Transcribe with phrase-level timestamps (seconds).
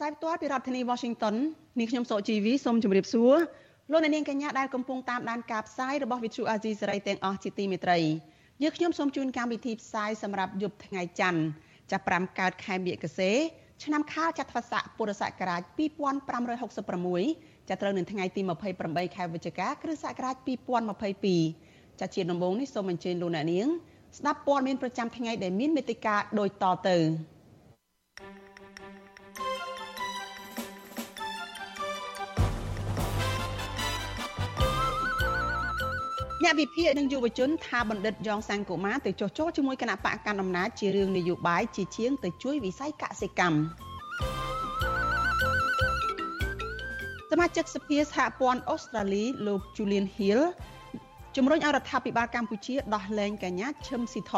[0.00, 1.34] ផ្សាយផ្ទាល់ពីរដ្ឋធានី Washington
[1.78, 3.36] នាងខ្ញុំសកជីវីសូមជម្រាបសួរ
[3.90, 7.98] លោកអ្នកនាងកញ្ញាដែលកំពុងតាមដានការផ្សាយរបស់ Vuthu Azizi Serai ទាំងអស់ជាទីមេត្រី
[8.62, 11.42] យើងខ្ញុំសូមជូនកម្មវិធីផ្សាយសម្រាប់យប់ថ្ងៃច័ន្ទ
[11.90, 13.30] ចាប់5កើតខែមិគសេ
[13.84, 15.62] ឆ្នាំខាលចត្វាស័កពុរសករាជ
[16.44, 18.40] 2566ចាប់ត្រូវនៅថ្ងៃទី
[18.78, 20.36] 28ខែវិច្ឆិកាគ្រិស្តសករាជ
[21.18, 23.68] 2022ចាជាដំបូងនេះសូមអញ្ជើញលោកអ្នកនាង
[24.18, 26.98] ស្ដាប់ព័ត៌មានប្រចាំថ្ងៃដែលមានមេតិការដូចតទៅ
[36.44, 43.58] អ្នកវិភាគនិងយុវជនថាបណ្ឌិតយ៉ងសាំងកូម៉ាទៅចុះចូលជាមួយគណៈបកកណ្ដាលអំណាចជារឿងនយោបាយជាជាងទៅជួយវិស័យកសិកម្ម
[47.30, 50.40] សមាជិកសភាសហព័ន្ធអូស្ត្រាលីលោក Julian Hill
[51.36, 54.34] ជំរុញឲ្យរដ្ឋាភិបាលកម្ពុជាដោះលែងកញ្ញាឈឹមស៊ីធ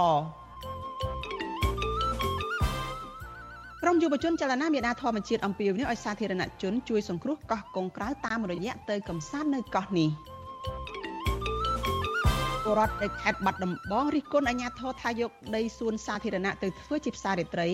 [3.82, 10.10] ក្រុមយុវជនចលនាមេដាធម្មជាតិអំពាវនាវឲ្យសាធារណជនជួយសង្គ្រោះកោះកុងក្រៅតាមរយៈទៅកំសាន្តនៅកោះនេះ។
[12.64, 17.68] ពលរដ្ឋនៅខេត្តបាត់ដំបងរិះគន់អាជ្ញាធរថាយកដីសួនសាធារណៈទៅធ្វើជាផ្សាររាត្រី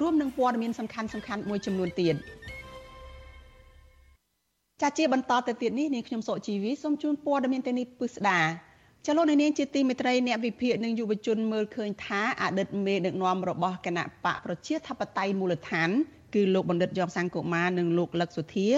[0.00, 2.14] រួមនឹងព័ត៌មានសំខាន់សំខាន់មួយចំនួនទៀត
[4.82, 8.40] ចាជាបន្តទៅទៀតនេះនាងខ្ញុំសុជីវីសូមជូនព័ត៌មានទៅនេះពិស្ដា
[9.06, 15.90] ចលនានាងជាទីមេត្រីអ្នកវិភាគនិងយុវជនមើលឃើញថាអតីតមេដឹកនាំរបស់គណៈបកប្រជាធិបតេយ្យមូលដ្ឋាន
[16.34, 18.70] គឺលោកបណ្ឌិតយ៉ងសង្គមានិងលោកលឹកសុធា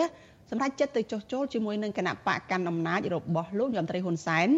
[0.51, 4.49] សម្រាប់ចិត្តទៅចុះចូលជាមួយនឹងគណៈបកកាន់អំណាចរបស់លោកយមត្រីហ៊ុនសែន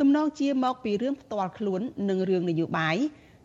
[0.00, 2.96] ទំនងជាមកពីរឿងផ្ទាល់ខ្លួននិងរឿងនយោបាយ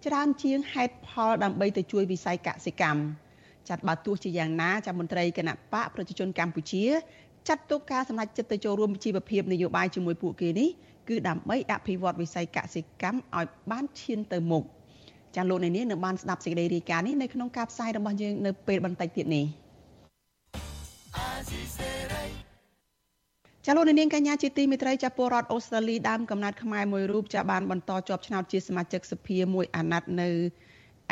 [0.06, 3.02] ច្រើនជាងហេតុផលដើម្បីទៅជួយវិស័យកសិកម្ម
[3.70, 6.84] ចាត់បើទោះជាយ៉ាងណាចាមន្ត្រីគណៈបកប្រជាជនកម្ពុជា
[7.48, 10.70] ចាត់ទុកការសម្រេចចិត្តទៅចូលរួមជីវភាពនយោបាយជាមួយពួកគេនេះ
[11.10, 14.64] គឺដើម្បីអភិវឌ្ឍវិស័យកសិកម្មឲ្យបានឈានទៅមុខ
[15.36, 19.46] ចាលោកនៅនេះនឹងបានស្ដាប់សេចក្តីរាយការណ៍នេះនៅក្នុងការផ្សាយរបស់យើងនៅពេលបន្តិចទៀតនេះ
[23.70, 30.30] ចាលោកនាងកញ្ញាជាទីមេត្រីចាពលរដ្ឋអូស្ត្រាលីដើមកំណត់ខ្មែរមួយរូបចាបានបន្តជាប់ឆ្នោតជាសមាជិកសភាមួយអាណត្តិនៅ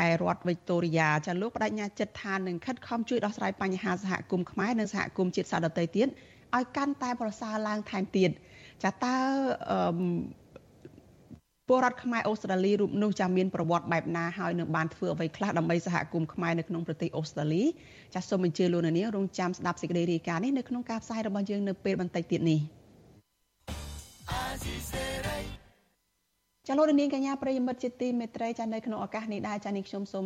[0.07, 6.07] ឯរដ្ឋវីកតូរីយ៉ាចាលោកបដិញ្ញាចិត្តថានឹងខិតខំជួយដោះស្រាយបញ្ហាសហគមន៍ខ្មែរនិងសហគមន៍ជាតិសាសន៍ដទៃទៀត
[6.55, 8.29] ឲ្យកាន់តែប្រសើរឡើងថែមទៀត
[8.83, 9.15] ចាតើ
[11.69, 17.63] ពលរដ្ឋខ្មែរអូស្ត្រាលីរូបនោះចាមានប្រវត្តិបែបណាហើយនឹងបានធ្វើអ្វីខ្លះដើម្បីសហគមន៍ខ្មែរនៅក្នុងប្រទេសអូស្ត្រាលី
[18.13, 22.59] ចាសូមអញ្ជើញលោកនាងរងចាំស្ដាប់សេចក្តីរាយការណ៍នេះនៅក្នុងការផ្សាយរបស់យើងនៅពេលបន្តិចទៀតនេះ
[26.67, 30.25] ចាលោកនាងកញ្ញាប្រិយមិត្តជាទីមេត្រីចានៅក្នុងឱកាសនេះដែរចានេះខ្ញុំសូម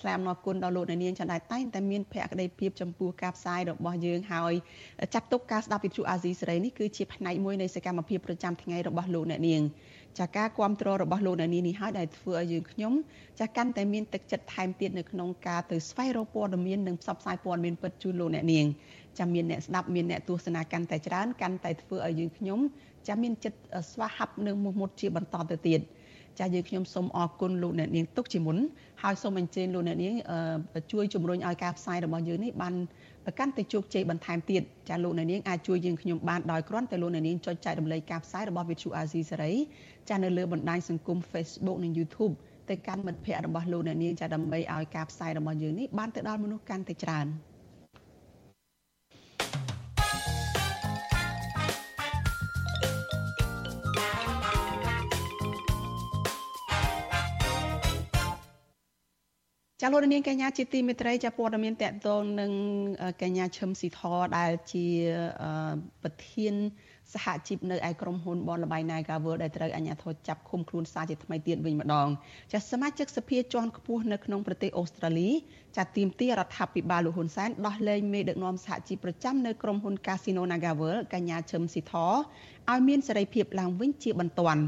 [0.00, 4.52] ថ្លែងអំណរគុណដល់លោកនាងចាដែលតែងតែមានភក្ដីភាពចំពោះការផ្សាយរបស់យើងហើយ
[5.14, 9.62] ចាត់ទុកការស្ដាប់វិទ្យុអាស៊ីសេរីនេះគឺជាផ្នែកមួយនៃសកម្មភាពប្រចាំថ្ងៃរបស់លោកអ្នកនាង
[10.18, 12.92] ចាការគ្រប់គ្រងរបស់លោកអ្នកនាងនេះហើយដែលធ្វើឲ្យយើងខ្ញុំ
[13.40, 18.66] ចាកាន់តែមានទឹកចិត្តថែមទៀតនៅក្នុងការទៅស្វែងរកព័ត៌មាននិងផ្សព្វផ្សាយព័ត៌មានពិតជូនលោកអ្នកនាង
[19.18, 22.60] ចាំមានអ្នកស្ដាប់មានអ្នកទស្សនាកាន់តែច្រើនកាន់តែធ្វើឲ្យយើងខ្ញុំ
[23.08, 23.58] ចាំមានចិត្ត
[23.90, 25.86] ស្វាហាប់និងមោះមុតជាបន្តទៅទៀតចា
[26.54, 28.56] យើងខ្ញុំសូមអរគុណលោកអ្នកនាងទុកជាមុន
[29.02, 30.14] ហើយសូមអញ្ជើញលោកអ្នកនាង
[30.92, 32.74] ជួយជំរុញឲ្យការផ្សាយរបស់យើងនេះបាន
[33.38, 39.52] កាន់តែជោគជ័យបន្ថែមទៀតចាលោកអ្នកនាងអាចជួយយើងខ្ញុំបានដោយគ្រាន់តែលោកអ្នកនាងចុចចែករំលែកការផ្សាយរបស់ Vithu Azizi សេរី
[40.08, 42.34] ចានៅលើបណ្ដាញសង្គម Facebook និង YouTube
[42.70, 47.28] ទៅកាន់មិត្តភ័ក្តិរបស់លោកអ្នកនាងចាដើម្បីឲ្យការផ្សាយរបស់យើងនេះបានទៅដល់មនុស្សកាន់តែច្រើន។
[59.86, 62.52] ចាលោកនាងកញ្ញាជាទីមេត្រីចាព័ត៌មានតកតងនឹង
[63.22, 64.00] កញ្ញាឈឹមស៊ីធ
[64.38, 64.86] ដែលជា
[66.02, 66.54] ប្រធាន
[67.14, 72.08] សហជីពនៅឯក្រុមហ៊ុនបនលបៃ Nagavel ដែលត្រូវអាជ្ញាធរចាប់ឃុំខ្លួនសារជាថ្មីទៀតវិញម្ដង
[72.52, 75.30] ចាសមាជិកសភាជាន់ខ្ពស់នៅក្នុងប្រទេសអូស្ត្រាលី
[75.76, 84.62] ចាទីមទីរដ្ឋាភិបាលលោកហ៊ុនសែនដោះលែងមេដឹកនាំសហជីពប្រចាំនៅក្រុមហ៊ុន Casino Nagavel កញ្ញាឈឹមស៊ីធឲ្យមានសេរីភាពឡើងវិញជាបន្ទាន់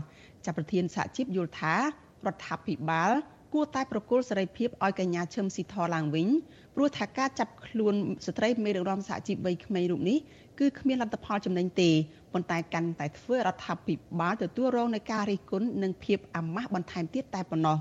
[0.47, 3.13] ចាប្រធានសហជីពយល់ថារដ្ឋាភិបាល
[3.53, 6.29] គួរតែប្រគល់សេរីភាពឲ្យកញ្ញាឈឹមស៊ីធឡើងវិញ
[6.75, 7.95] ព្រោះថាការចាប់ខ្លួន
[8.27, 10.19] ស្ត្រីមេដឹកនាំសហជីពវ័យក្មេងរូបនេះ
[10.61, 11.91] គឺគ្មានលទ្ធផលចំណេញទេ
[12.33, 17.77] ប៉ុន្តែកាន់តែធ្វើរដ្ឋាភិបាលទទួលរងនឹងការរិះគន់និងភាពអាម៉ាស់បន្ថែមទៀតតែប៉ុណ្ណោះ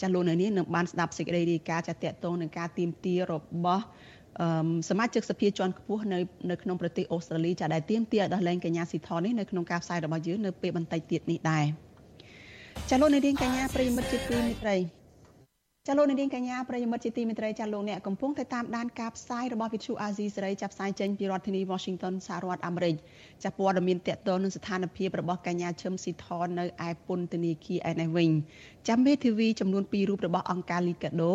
[0.00, 3.34] ចាលោកនៅនេះនឹងបានស្ដាប់សេចក្តីរាយការណ៍ចាតតងនឹងការទៀមទារ
[3.64, 3.84] បស់
[4.88, 6.18] សមាជិកសភាជាន់ខ្ពស់នៅ
[6.50, 11.64] នៅក្នុងប្រទេសអូស្ត្រាលីចាដែលទៀមទាឲ្យដោះលែងកញ្ញាស៊ីថននេះនៅក្នុងការផ្សាយរបស់យើងនៅពេលបន្តិចទៀតនេះដែរ
[12.90, 14.99] ចាលោកនាងកញ្ញាប្រិយមិត្តជាទីមេត្រី
[15.86, 22.94] ចាលោកនាងកញ្ញាប្រិយមិត្តជាទីមេត្រីចាលោកអ្នកកំពុងតែតាមដានការផ្សាយរបស់វិទ្យុអាស៊ីសេរីចាប់ផ្សាយចេញពីរដ្ឋធានី Washington សហរដ្ឋអាមេរិក
[23.44, 28.30] ចាព័ត៌មានតកតនឹងស្ថានភាពរបស់កញ្ញាឈឹមស៊ីថននៅឯពន្ធនាគារឯនេះវិញ
[28.88, 31.34] ចាំមេធាវីចំនួន2រូបរបស់អង្គការលីកាដូ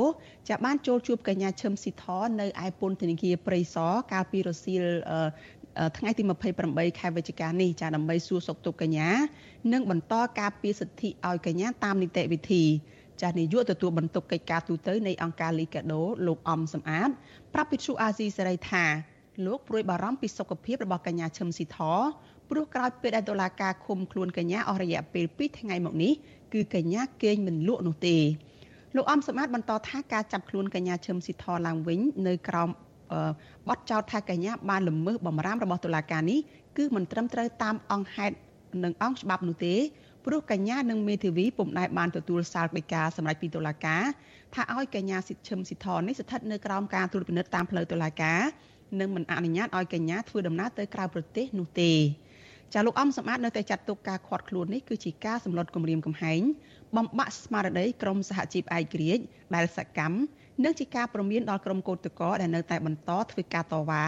[0.50, 4.86] ចាបានចូលជួបកញ្ញាឈឹមស៊ីថននៅឯពន្ធនាគារព្រៃសរកាលពីរសៀល
[5.98, 6.24] ថ្ងៃទី
[6.62, 9.10] 28ខែវិច្ឆិកានេះចាដើម្បីសួរសុខទុក្ខកញ្ញា
[9.74, 12.66] និងបន្តការពារសិទ្ធិឲ្យកញ្ញាតាមនីតិវិធី
[13.22, 17.10] ចាស់នាយកទទួលបន្ទុកកិច្ចការទូតនៃអង្គការលីកាដូលោកអំសំអាត
[17.54, 18.86] ប្រាប់វិទ្យុអាស៊ីសេរីថា
[19.46, 21.80] លោកព្រួយបារម្ភពីសុខភាពរបស់កញ្ញាឈឹមស៊ីធ
[22.50, 26.14] ព្រោះក្រោយពេលដែលតុលាការឃុំខ្លួនកញ្ញាអស់រយៈពេល2ថ្ងៃមកនេះ
[26.54, 28.18] គឺកញ្ញាគេងមិនលក់នោះទេ
[28.96, 32.70] លោកអំសម្បត្តិបន្តថាការចាប់ខ្លួនកញ្ញាឈឹមស៊ីធឡើងវិញនៅក្រោម
[33.70, 36.40] បទចោទថាកញ្ញាបានល្មើសបំរាមរបស់តុលាការនេះ
[36.78, 38.36] គឺមិនត្រឹមត្រូវតាមអង្គហេតុ
[38.84, 39.76] និងអង្គច្បាប់នោះទេ
[40.26, 44.04] ព្រោះកញ្ញានិងមេធាវីពុំដែលបានទទួលសាលដីកាសម្រាប់ពីតុលាការ
[44.56, 48.42] ថាឲ្យកញ្ញាសិទ្ធឈឹមសិទ្ធរនេះស្ថិតនៅក្រោមការត្រួតពិនិត្យតាមផ្លូវតុលាការ
[49.00, 51.92] និងមិនអនុញ្ញាតឲ្យកញ្ញាធ្វើដំណើរទៅក្រៅប្រទេសនោះទេ
[52.74, 56.42] ចាលោកអំសម្បត្តិនៅតែចាត់ទុកការខាត់ខ្លួននេះគឺជាការសម្លុតគម្រាមកំហែង
[56.96, 59.24] បំបាក់ស្មារតីក្រមសហជីពឯករាជ្យ
[59.56, 60.18] ដែលសកម្ម
[60.64, 64.06] និងជាការប្រមានដល់ក្រុមកោតក្រដែលនៅតែបន្តធ្វើការតវ៉ា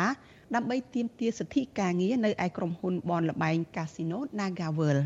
[0.55, 4.99] ដើម្បីទាមទារសិទ្ធិការងារនៅឯក្រុមហ៊ុនបនលបែង Casino Nagavel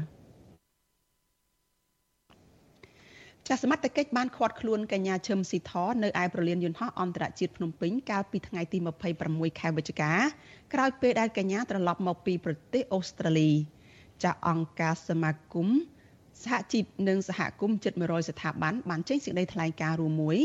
[3.53, 8.77] ចាសសមត្ថកិច្ចបានឃាត់ខ្លួនកញ្ញាឈឹមស៊ីធនៅឯប្រលានយន្តហោះអន្តរជាតិភ្នំពេញកាលពីថ្ងៃទី
[9.19, 10.13] 26ខែវិច្ឆិកា
[10.73, 13.51] ក្រោយពេលដែលកញ្ញាត្រឡប់មកពីប្រទេសអូស្ត្រាលី
[14.23, 15.67] ចាសអង្គការសមាគម
[16.43, 20.37] សហជីពនិងសហគមន៍ជិត100ស្ថាប័នបានចេញសេចក្តីថ្លែងការណ៍រួមមួយ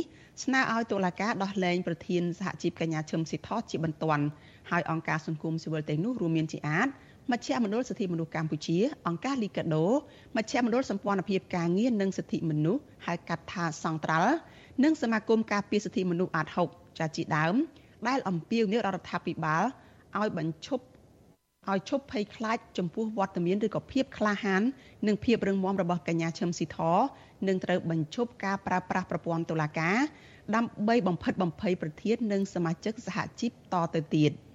[0.44, 4.24] ស្នើឲ្យតុលាការដោះលែងប្រធានសហជីពកញ្ញាឈឹមស៊ីថជាបន្ទាន់
[4.70, 6.88] ហើយអង្គការសង្គមស៊ីវិលទាំងនោះរួមមានជាអាច
[7.32, 9.86] មជ្ឈមណ្ឌលសិទ្ធិមនុស្សកម្ពុជា អង្គការលីកាដូ
[10.36, 14.34] មជ្ឈមណ្ឌលសម្ព័ន្ធភាពការងារនិងសិទ្ធិមនុស្សហៅកាត់ថាសង្ត្រាល់
[14.84, 17.54] និងសមាគមការពារសិទ្ធិមនុស្សអាត6ចាជាដើម
[18.08, 19.64] ដែលអំពាវនាវរដ្ឋាភិបាល
[20.18, 20.84] ឲ្យបញ្ឈប់
[21.70, 24.62] ឲ្យឈប់ភ័យខ្លាចចំពោះវត្តមានឬក៏ភាពក្លាហាន
[25.06, 26.78] និងភាពរឹងមាំរបស់កញ្ញាឈឹមស៊ីធ
[27.48, 29.96] នឹងត្រូវបញ្ឈប់ការប្រើប្រាស់ប្រព័ន្ធតុលាការ
[30.54, 34.32] ដើម្បីបំផិតបំភ័យប្រធាននិងសមាជិកសហជីពតទៅទៀត។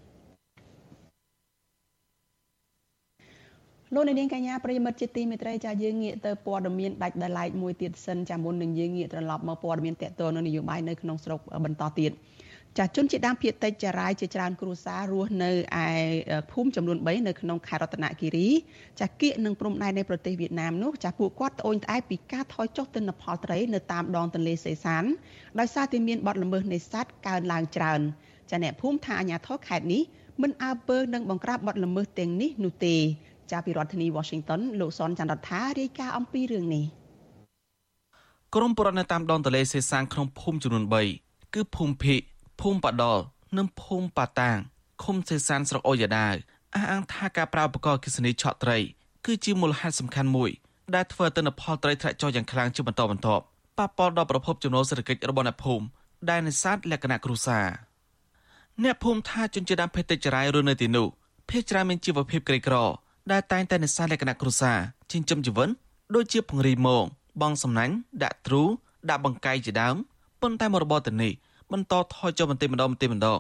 [3.95, 12.11] លោកនាងកញ្ញាប្រិមិត្តជាទីមេត្រីចាយើងងាកទៅព័ត៌មានដាច់ដライមួយទៀតសិនចាមុននឹងយើងងាកត្រឡប់មកព័ត៌មានតកតនៅនយោបាយនៅក្នុងស្រុកបន្តទៀត
[12.77, 15.51] ចាជនជាដើមភៀតតិចចារាយជាច្រើនគ្រួសាររស់នៅ
[15.85, 15.88] ឯ
[16.51, 18.47] ភូមិចំនួន3នៅក្នុងខេត្តរតនគិរី
[18.99, 25.03] ចាគៀកនឹងព្រំដែននៃប្រទេសវៀតណាមនោះចាពួកគាត់ត្អូញត្អែពីការថយចុះទិន្នផលត្រីនៅតាមដងទន្លេសេសាន
[25.59, 28.01] ដោយសារតែមានបទល្មើសនេសាទកើនឡើងច្រើន
[28.49, 30.03] ចាអ្នកភូមិថាអាញាធរខេត្តនេះ
[30.41, 32.95] មិនអើពើនឹងបង្ក្រាបបទល្មើសទាំងនេះនោះទេ
[33.51, 36.86] ចាប់ពីរដ្ឋធានី Washington លោកសនចន្ទរដ្ឋារាយការណ៍អំពីរឿងនេះ
[38.56, 40.86] ក្រមប្រណតាមដងទន្លេសេសានក្នុងភូមិចំនួន
[41.19, 42.21] 3គឺភូមិភិក
[42.62, 43.19] ភូមិបដល
[43.57, 44.57] និងភូមិប៉ាតាង
[45.03, 46.36] ឃុំសេសានស្រុកអូយ៉ាដាវ
[46.75, 48.77] អះអាងថាការប្រើឧបករណ៍គិសនីឆក់ត្រី
[49.25, 50.51] គឺជាមូលហេតុសំខាន់មួយ
[50.95, 53.43] ដែលធ្វើទិន្នផលត្រីធ្លាក់ចុះយ៉ាងខ្លាំងជាបន្តបន្ទាប់
[53.77, 55.86] ប៉ះពាល់ដល់ប្រភពចំណូលសេដ្ឋកិច្ចរបស់អ្នកភូមិ
[56.29, 57.67] ដែលនេសាទលក្ខណៈគ្រួសារ
[58.84, 61.08] អ្នកភូមិថាជនជាតិដើមភេទតិចចរាយរស់នៅទីនោះ
[61.50, 62.75] ភេទច្រើនមានជីវភាពក្រីក្រ
[63.32, 64.78] ដែលតែងតែនេសាទលក្ខណៈគ្រួសារ
[65.12, 65.70] ចិញ្ចឹមជីវិត
[66.16, 67.04] ដូចជាពង្រីមង
[67.42, 68.63] បងសំណាញ់ដាក់ទ្រូ
[69.10, 69.96] ដាក់បង្កាយជាដើម
[70.42, 71.34] ប៉ុន្តែមរបរទៅនេះ
[71.72, 73.40] បន្តថយចុះបន្តិចម្ដងបន្តិចម្ដង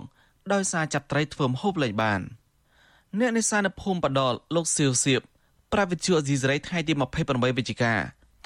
[0.53, 2.21] ដោយសារចាប់ត្រីធ្វើម្ហូបលែងបាន
[3.19, 5.21] អ្នកនេសាទនៅភូមិបដលលោកសៀវសៀប
[5.73, 6.93] ប្រាវិទ្យាអេស៊ីសរ៉ៃថ្ងៃទី
[7.25, 7.93] 28វិច្ឆិកា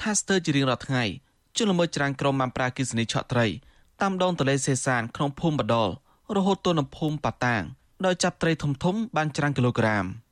[0.02, 1.04] ថាស្ទើរជារៀងរាល់ថ្ងៃ
[1.56, 3.46] ជនល្មើសច្រើនក្រុមបានប្រើគិសនីឆក់ត្រី
[4.02, 5.88] តាមដងទន្លេសេសានក្នុងភូមិបដល
[6.36, 7.62] រហូតទៅដល់ភូមិប៉ាតាង
[8.06, 10.04] ដោយចាប់ត្រីធំធំបានច្រើនគីឡូក្រាម។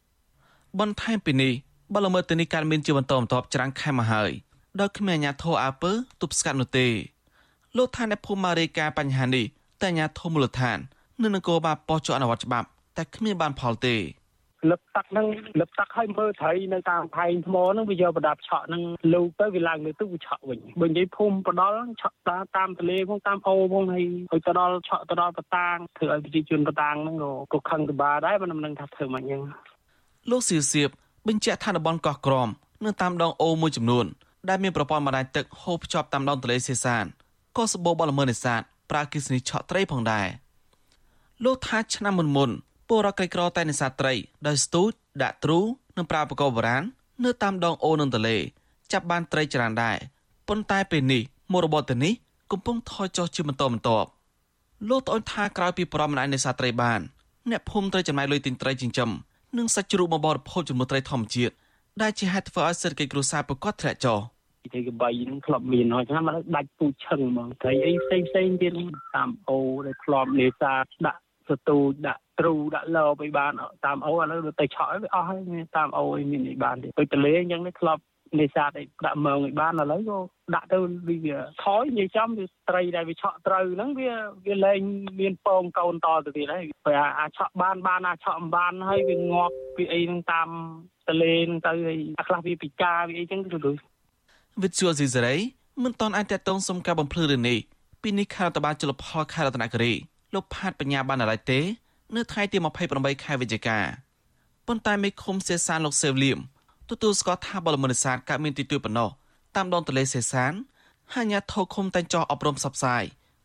[0.81, 1.52] បន្ថែមពីនេះ
[1.95, 4.31] បលល្មើសទៅនេះកើតមានជាបន្តបន្ទាប់ច្រើនខែមកហើយ
[4.81, 6.87] ដោយគ្មានអាជ្ញាធរអើពើទប់ស្កាត់នោះទេ
[7.76, 9.45] លោកថាអ្នកភូមិមករាយការណ៍បញ្ហានេះ
[9.81, 10.78] តែអាជ្ញាធរមូលដ្ឋាន
[11.23, 12.66] នៅនគរបាលប៉ុស្តិ៍ចុះអនុវត្តច្បាប់
[12.99, 13.97] តែគ្មានបានផលទេ
[14.71, 15.26] លឹបទឹកហ្នឹង
[15.61, 18.83] លឹបទឹកឲ្យមើលត្រីនៅតាមផែងថ្មហ្នឹងវាយកប្រដាប់ឆក់ហ្នឹង
[19.14, 27.16] លូកទៅវាឡើងលើទឹកវាឆក់វិញបើនិយាយភូមិបដលឆក់តាមតាមទលេផងតាមអូផងហើយឲ្យទៅដល់ឆក់ទៅដល់បតាងធ្វើឲ្យប្រជាជនបតាងហ្នឹង
[27.52, 29.43] ក៏ខឹងក្បាលដែរមិនដឹងថាធ្វើមិនអញ្ចឹង
[30.31, 30.88] លោកសៀវសៀប
[31.26, 32.49] បញ្ជាក់ថាតំបន់កោះក្រម
[32.85, 34.07] នៅតាមដងអូមួយចំនួន
[34.49, 37.04] ដែលមានប្រព័ន្ធបណ្ដាញទឹកហូរភ្ជាប់តាមដងទន្លេសេសាន
[37.57, 40.26] ក៏សបោបលល្មើសនេសាទប្រើគិសនីឆក់ត្រីផងដែរ
[41.45, 42.50] លោកថាឆ្នាំមុនមុន
[42.88, 44.14] ពលរដ្ឋក្រីក្រតែនេសាទត្រី
[44.47, 44.90] ដោយស្ទូច
[45.23, 45.61] ដាក់ទ្រូ
[45.97, 46.83] និងប្រើឧបករណ៍បុរាណ
[47.25, 48.37] នៅតាមដងអូនិងទន្លេ
[48.93, 49.97] ចាប់បានត្រីច្រើនដែរ
[50.49, 52.12] ប៉ុន្តែពេលនេះមុខរបរទៅនេះ
[52.52, 54.09] កំពុងថយចុះជាបន្តបន្ទាប់
[54.88, 57.00] លោកត្អូញថាក្រោយពីប្រមម្នាក់នេសាទត្រីបាន
[57.50, 59.11] អ្នកភូមិត្រូវចំណាយលុយទិញត្រីចិញ្ចឹម
[59.59, 61.55] និងសាច់ជ្រូកមកបរិភោគជាមួយត្រីធម្មជាតិ
[62.03, 64.19] ដែលជាហេតុធ្វើឲ្យសេដ្ឋកិច្ចគ្រួសារប្រកបធ្លាក់ចុះ
[64.73, 68.73] ត្រីកបីហ្នឹងធ្លាប់មានហើយឆ្នាំមកដាច់ពូឈឹងហ្មងត្រីអីផ្សេងផ្សេងទៀត
[69.15, 73.53] តាមអូដែលធ្លាប់នេសាទដាក់សទូចដាក់ទ្រូដាក់លបអីបាន
[73.85, 75.41] តាមអូឥឡូវទៅឆក់អីវាអស់ហើយ
[75.77, 78.03] តាមអូអីមានអីបានទេទៅទលេអញ្ចឹងនេះធ្លាប់
[78.41, 80.19] នេសាទអីដាក់មើងឲ្យបានឥឡូវក៏
[80.55, 84.12] ដាក់ទៅវាថយនិយាយចំវាត្រីដែលវាឆក់ត្រូវហ្នឹងវា
[84.47, 84.81] វាលែង
[85.21, 90.49] មានពងកូនតទៅទៀតហើយពេលអាឆក់បានបានអាឆក់មិនបានហើយវាងាប់វាអីហ្នឹងតាម
[91.09, 93.73] ទលេហ្នឹងទៅហើយអាខ្លះវាពិការវាអីចឹងទៅទៅ
[94.62, 95.37] វិទ្យុស៊ីសេរី
[95.85, 97.59] មិនតន់អាចតតងសុំការបំភ្លឺរឿងនេះ
[98.03, 99.93] ពីនេះខេត្តតបាជលផលខេត្តរតនគិរី
[100.35, 101.61] លោកផាតបញ្ញាបានឡើយទេ
[102.17, 102.59] នៅថ្ងៃទី
[102.91, 103.79] 28ខែវិច្ឆិកា
[104.67, 106.38] ប៉ុន្តែមេឃុំសេសានលោកសេវលៀម
[106.91, 109.09] ទទួលស្គាល់ថាបលមនិសាទកើតមានទីទួយប៉ុណ្ណោះ
[109.57, 110.53] តាមដងទន្លេសេសាន
[111.14, 113.03] ហើយអាញាធរឃុំតែងចោះអប់រំសັບផ្សាយ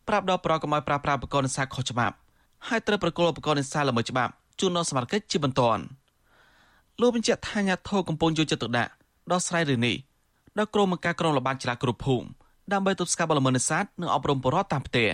[0.07, 2.15] ប្រាប់ដល់ប្រកបឲ្យប្រាប្រាឧបករណ៍នេសាទខុសច្បាប់
[2.67, 5.81] ហើយត្រូវប្រគល់ឧបករណ៍នេសាទល្មើសច្បាប់ជូនដល់សមាជិកជាបន្ទាន់
[7.01, 8.91] លោកបញ្ជាក់ថាអាញាធរកំពុងយកចិត្តទុកដាក់
[9.31, 9.95] ដល់ស្រ័យរឿងនេះ
[10.57, 12.27] ដល់ក្រុមអង្គការក្រុងលបានចលាគ្រប់ភូមិ
[12.73, 15.09] ដើម្បីទប់ស្កាត់បលមនិសាទនិងអប់រំបរិវត្តតាមផ្ទះ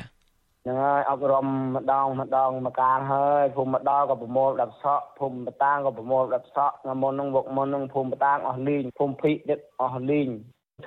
[0.65, 10.29] ហ្នឹងហើយអប់រំម្ដងម្ដងមកកាលហើយភូមិម្ដងក៏ប្រមូល10សក់ភូមិបតាងក៏ប្រមូល10សក់ថ្ងៃមុនហ្នឹងវកមុនហ្នឹងភូមិបតាងអស់លីងភូមិភីទៀតអស់លីង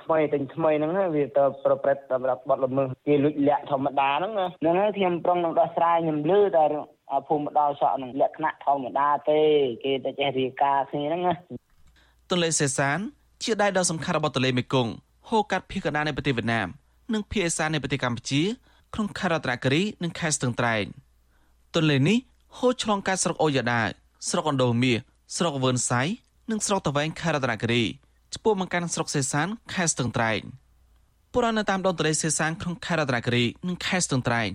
[0.03, 6.63] ថ្មីទិញថ្មីហ្នឹងវាទៅប្រព្រឹត្តសម្រាប់បទល្មើសគេលួចលាក់ធម្មតាហ្នឹងហ្នឹងហើយខ្ញុំប្រុងនឹងដោះស្រាយខ្ញុំលឺតែ
[7.27, 9.39] ភូមិម្ដងសក់ហ្នឹងលក្ខណៈធម្មតាទេ
[9.83, 11.33] គេតែចេះរៀបការគ្នាហ្នឹងណា
[12.29, 12.99] ទន្លេសេសាន
[13.43, 14.91] ជាដៃដ៏សំខាន់របស់ទន្លេមេគង្គ
[15.29, 16.67] ហូរកាត់ភាគកណ្ដាលនៃប្រទេសវៀតណាម
[17.13, 18.41] និងភាគឦសាននៃប្រទេសកម្ពុជា
[18.93, 20.85] ក្នុងខេត្តរតនគិរីនិងខេត្តស្ទឹងត្រែង
[21.75, 22.17] ទន្លេនេះ
[22.57, 23.81] ហូរឆ្លងកាត់ស្រុកអូយ៉ាដា
[24.29, 24.97] ស្រុកអណ្ដូមាស
[25.37, 26.01] ស្រុកវើនសៃ
[26.51, 27.83] និងស្រុកតវែងខេត្តរតនគិរី
[28.33, 30.41] ឆ្ពោះមកកាន់ស្រុកសេសានខេត្តស្ទឹងត្រែង
[31.33, 34.49] ពុរានៅតាមដងទន្លេសេសានក្នុងខេត្តរតនគិរីនិងខេត្តស្ទឹងត្រែង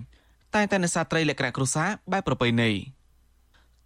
[0.55, 2.71] តែងតែនេសាទត្រីលក្ខណៈគ្រួសារបែបប្រពៃណី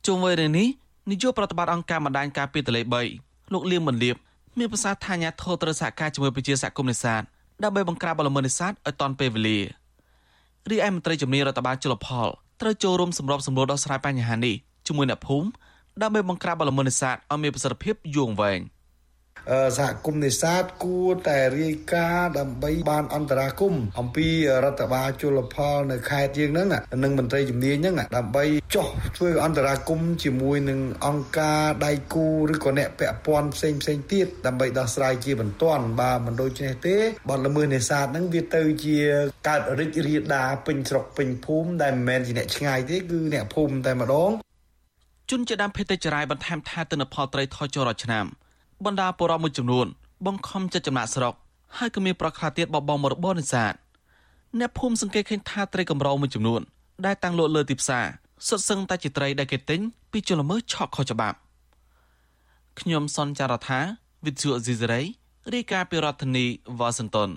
[0.06, 0.68] ជុំវិញរឿងនេះ
[1.10, 2.82] នាយកប្រតិបត្តិអង្គការបណ្ដាញការពារទន្លេ
[3.18, 4.16] 3លោកលៀងមន្លៀប
[4.58, 7.22] មានប្រសាសន៍ថាអាញាធរត្រូវសហការជាមួយប្រជាសហគមន៍នេសាទ
[7.64, 9.60] ដើម្បីបង្ក្រាបបលល្មើសនេសាទឲ្យទាន់ពេលវេលា
[10.70, 12.28] រីឯមន្ត្រីជំនាញរដ្ឋបាលជលផល
[12.62, 14.56] ត្រូវចូលរួមសម្របសម្រួលដោះស្រាយបញ្ហានេះ
[14.88, 15.48] ជាមួយអ្នកភូមិ
[16.02, 18.60] ដើម្បីបង្ក្រាបបលល្មើសនេសាទឲ្យមានប្រសិទ្ធភាពយូរអង្វែង។
[19.78, 24.28] សហគមន៍នេសាទគួរតែរាយការណ៍ដើម្បីបានអន្តរាគមអំពី
[24.64, 26.68] រដ្ឋបាលជលផលនៅខេត្តយើងហ្នឹង
[27.04, 28.88] និងមន្ត្រីជំនាញហ្នឹងដើម្បីចោះ
[29.18, 36.98] ធ្វើអន្តរាគមជាមួយនឹងអង្គការដៃគូឬក៏អ្នកពាក់ព័ន្ធផ្សេងផ្សេងទៀតដើម្បីដោះស្រាយជាបន្ទាន់បើមិនដូច្នេះទេ
[37.30, 38.98] បទល្មើសនេសាទហ្នឹងវាទៅជា
[39.48, 44.32] កើតរិទ្ធរាដាពេញស្រុកពេញភូមិដែលមិនមែនជាអ្នកឆ្ងាយទេគឺអ្នកភូមិតែម្ដង
[45.30, 48.26] ជនជាដើមភេទចរាយបន្ថែមថាទិន្នផលត្រីថយចុះរាល់ឆ្នាំ
[48.86, 49.88] បណ្ដាពលរដ្ឋមួយចំនួន
[50.26, 51.34] បង្ខំចិត្តចំណាក់ស្រុក
[51.78, 53.74] ហើយក៏មានប្រខ្លះទៀតបបងមរបរនេសាទ
[54.60, 56.62] អ្នកភូមិសង្កេតឃើញថាត្រីកម្រមួយចំនួន
[57.06, 58.06] ដែលតាំងលក់លើទីផ្សារ
[58.48, 59.80] សុទ្ធសឹងតែជាត្រីដែលគេទិញ
[60.12, 61.38] ពីជនល្មើសឆក់ខុសច្បាប់
[62.80, 63.80] ខ្ញុំសនចាររថា
[64.26, 65.02] វិទ្យុអេស៊ីសរ៉ៃ
[65.54, 66.46] រាយការណ៍ពីរដ្ឋធានី
[66.80, 67.30] វ៉ាស៊ីនតោន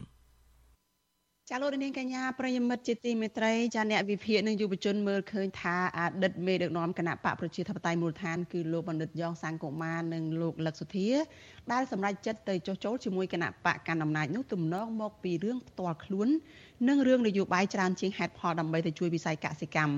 [1.55, 11.11] ចាលោកនាងកញ្ញាប្រិយមិត្តជាទីមេត្រីចាអ្នកវិភាគនិងយុវជនមើលឃើញថាអតីតមេដឹកនាំគណៈបកប្រជាធិបតេយ្យមូលដ្ឋានគឺលោកបណ្ឌិតយ៉ងសង្គមានិងលោកលឹកសុធា
[11.73, 16.29] ដែលសម្រេចចិត្តទៅចុះចូលជាមួយគណៈបកកណ្ដាលអំណាចនោះទំនងមកពីរឿងផ្ទាល់ខ្លួន
[16.89, 19.95] និងរឿងនយោបាយច្រើនជាងហេតុផលដើម្បីទៅជួយវិស័យកសិកម្ម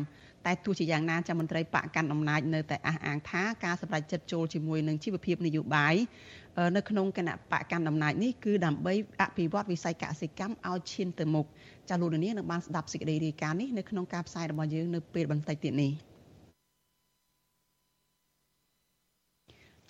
[0.46, 5.94] តែទោះជាយ៉ាងណាចាំមន្ត្រីបកកាន់អំណាចនៅតែអះអាងថាការសម្រេចចិត្តចូលជាមួយនឹងជីវភាពនយោបាយ
[6.76, 11.46] នៅក្នុងគណៈបកកាន់អំណាចនេះគឺដើម្បីអភិវឌ្ឍវិស័យកសិកម្មឲ្យឈានទៅមុខ
[11.88, 15.92] ចាលោកនាងនឹងបានស្ដាប់សេចក្តីរាយការណ៍នេះនៅក្នុងការផ្សាយរបស់យើងនៅពេលបន្តិចទៀតនេះ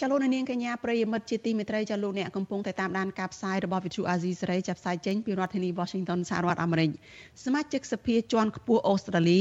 [0.01, 6.91] ចលនានាងកញ្ញាប្រិយមិត្តជាទីមេត្រីចាលោកអ្នកកំពុងតែតាមដានការផ្សាយរបស់វិទ្យុអាស៊ីសេរីចាប់ផ្សាយចេញពីរដ្ឋធានី Washington សហរដ្ឋអាមេរិក
[7.45, 9.41] សមាជិកសភាជាន់ខ្ពស់អូស្ត្រាលី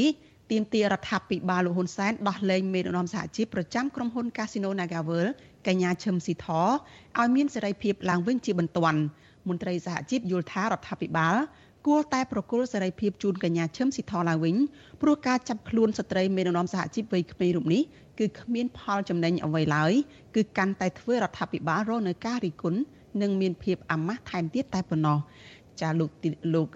[0.51, 5.31] ទាមទាររដ្ឋាភិបាលលោកហ៊ុនសែនដោះលែងមេដឹកនាំសហជីពប្រចាំក្រុមហ៊ុន Casino NagaWorld
[5.67, 8.99] កញ្ញាឈឹមស៊ីធឲ្យមានសេរីភាពឡើងវិញជាបន្ទាន់
[9.47, 11.35] មន្ត្រីសហជីពយល់ថារដ្ឋាភិបាល
[11.87, 14.55] គួរតែប្រគល់សេរីភាពជូនកញ្ញាឈឹមស៊ីធឡើងវិញ
[15.01, 17.81] ព្រោះការចាប់ខ្លួនស្ត្រីមេដឹកនាំសហជីពវ័យក្មេងរូបនេះ
[18.19, 19.93] គឺគ្មានផលចំណេញអ្វីឡើយ
[20.35, 22.79] គឺកាន់តែធ្វើរដ្ឋាភិបាលរងនៅការរិះគន់
[23.21, 25.17] និងមានភាពអាម៉ាស់ថែមទៀតតែប៉ុណ្ណោះ
[25.81, 26.09] ចាលោក
[26.53, 26.67] លោក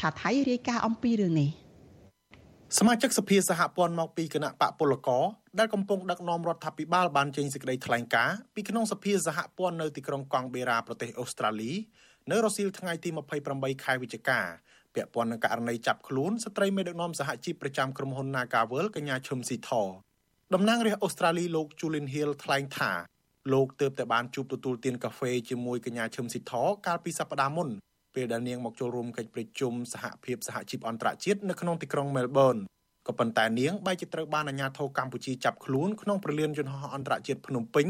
[0.00, 1.50] ថាថៃរាយការណ៍អំពីរឿងនេះ
[2.78, 5.24] សមាជិកសភាសហព័ន្ធមកពីគណៈបកពលករ
[5.58, 11.72] ដែលកំពុងដឹកនាំរដ្ឋាភិបាលបានចេញសេចក្តីថ្លែងការណ៍ពីក្នុងសភាសហព័ន្ធនៅទីក្រុងកង់បេរ៉ាប្រទេសអូស្ត្រាលី
[12.30, 13.08] នៅរសៀលថ្ងៃទី
[13.46, 14.40] 28ខែវិច្ឆិកា
[14.94, 19.70] ពាក់ព័ន្ធនឹងករណីចាប់ខ្លួនស្ត្រីមេដឹកនាំសហជីពប្រចាំក្រុមហ៊ុន Nagavel កញ្ញាឈឹមស៊ីធ
[20.54, 22.92] តំណាងរាស្ត្រអូស្ត្រាលីលោក Julian Hill ថ្លែងថា
[23.52, 26.52] លោកទើបតែបានជួបទទួលទានកាហ្វេជាមួយកញ្ញាឈឹមស៊ីធ
[26.86, 27.68] កាលពីសប្តាហ៍មុន
[28.14, 32.60] ពេលដែលនាងមកចូលរួមកិច្ចប្រជុំសហភាពសហជីពអន្តរជាតិនៅក្នុងទីក្រុង Melbourne
[33.06, 37.86] ក៏ប៉ុន្តែនាងបែរជាត្រូវបានអាជ្ញាធរកម្ពុជាចាប់ខ្លួនក្នុងប្រលានយន្តហោះអន្តរជាតិភ្នំពេញ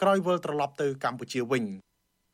[0.00, 1.64] ក្រោយវិលត្រឡប់ទៅកម្ពុជាវិញ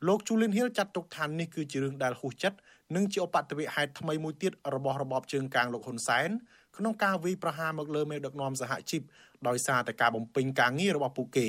[0.07, 2.59] លោក Julian Hill ចាត់ទុកថានេះគឺជារឿងដែលហួសចិត្ត
[2.95, 6.29] និងជាឧបទ្ទវហេតុថ្មីមួយទៀតរបស់របបជើងកាងលោកហ៊ុនសែន
[6.77, 9.03] ក្នុងការវាយប្រហារមកលើមេដឹកនាំសហជីព
[9.49, 11.49] ដោយសារតែការបំពេញការងាររបស់ពួកគេ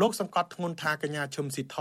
[0.00, 1.76] លោកសង្កត់ធ្ងន់ថាកញ្ញាឈឹមស៊ីធ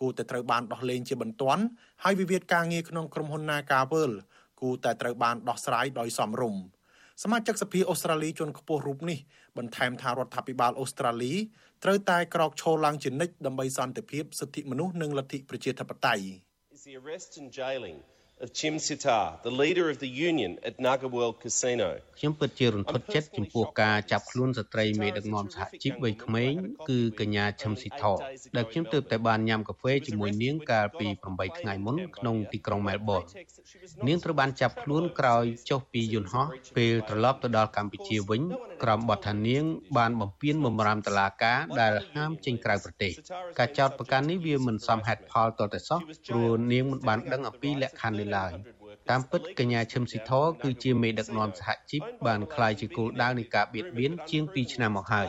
[0.00, 1.62] គួរតែត្រូវបានដោះលែងជាបន្ទាន់
[2.04, 4.12] ហើយវិវាទការងារក្នុងក្រុមហ៊ុន Nagavel
[4.60, 6.62] គួរតែត្រូវបានដោះស្រាយដោយសមរម្យ
[7.22, 9.18] សមាជិកសភាអូស្ត្រាលីជាន់ខ្ពស់រូបនេះ
[9.58, 11.32] បន្ថែមថារដ្ឋាភិបាលអូស្ត្រាលី
[11.84, 16.24] ត្រូវតែក្រោកឈរឡើងជានិច្ចដើម្បីសន្តិភាពសិទ្ធិមនុស្សនិងលទ្ធិប្រជាធិបតេយ្យ
[18.40, 21.36] the arrest and jailing of Chim Sitar, the leader of the union at Naga World
[21.40, 21.98] Casino.
[22.18, 26.52] ខ្ញុំពិតជារន្ធត់ចិត្តចំពោះការចាប់ខ្លួនស្ត្រីមេដឹកនាំសហជីពវ័យក្មេង
[26.88, 28.12] គឺកញ្ញាឈឹមស៊ីថោ
[28.56, 33.22] ដែលខ្ញុំទើបតែបានញ៉ាំកាហ្វេជាមួយនាងកាលពី8ថ្ងៃមុនក្នុងទីក្រុងមែលប៊ន
[34.08, 38.42] នាងត្រូវបានចាប់ខ្លួនក្រោយចុះពីយន្តហោះពេលត្រឡប់ទៅដល់កម្ពុជាវិញ
[38.82, 39.64] ក្រោមបទថានាង
[39.98, 43.12] បានបំពានបំរាមតឡាការដែលហាមចេញក្រៅប្រទេស
[43.58, 48.52] ការចោទប្រកាន់នេះវាមិនសមហេតុផលតតែសោះព្រោះនាងមិនបានដឹងអំពីលក្ខខណ្ឌនេះឡើយ
[49.10, 50.32] តាមពិតកញ្ញាឈឹមស៊ីធ
[50.62, 55.28] គឺជាមេដឹកនាំសហជីពបានក្លាយជាគោលដៅនៃការបៀតបៀនជាង2ឆ្នាំមកហើយ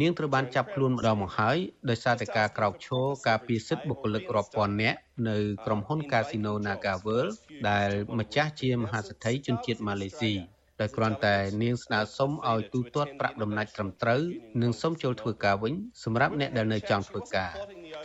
[0.00, 1.56] នាងត្រូវបានចាប់ខ្លួនម្ដងមកហើយ
[1.90, 7.34] ដោយសារតែការក្រោកឈរការពារសិទ្ធិបុគ្គលិករាប់ពាន់នាក់នៅក្រុមហ៊ុន Casino Naga World
[7.68, 10.32] ដែលម្ចាស់ជាមហាសេដ្ឋីជនជាតិម៉ាឡេស៊ី
[10.80, 14.22] ដែលគ្រាន់តែនាងស្នើសុំឲ្យទូទាត់ប្រាក់ដំណាច់ត្រឹមត្រូវ
[14.62, 17.52] និងសុំចូលធ្វើការវិញសម្រាប់អ្នកដែលនៅចង់ធ្វើការ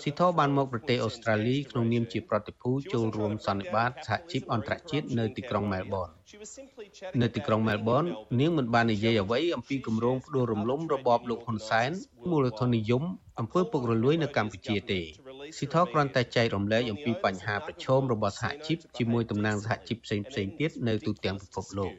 [0.02, 6.10] ស៊ីធបានមកប្រទេសអូស្ត្រាលីក្នុងនាមជាប្រតិភូចូលរួមសន្និបាតសហជីពអន្តរជាតិនៅទីក្រុងមែលប៊ន
[7.22, 8.04] នៅទីក្រុងមែលប៊ន
[8.40, 11.92] នាងមិនបាននិយាយអ្វីអំពីគម្រោងផ្ដួលរំលំរបបលោកហ៊ុនសែន
[12.32, 13.04] មូលធននិយម
[13.40, 15.02] អំពើពុករលួយនៅកម្ពុជាទេ
[15.58, 20.26] ស៊ីថគ្រាន់តែចែករំលែកអំពីបញ្ហាប្រឈមរបស់សហជីពជាមួយតំណាងសហជីពផ្សេងៗ
[20.60, 21.94] ទៀតនៅទូទាំងពិភពលោក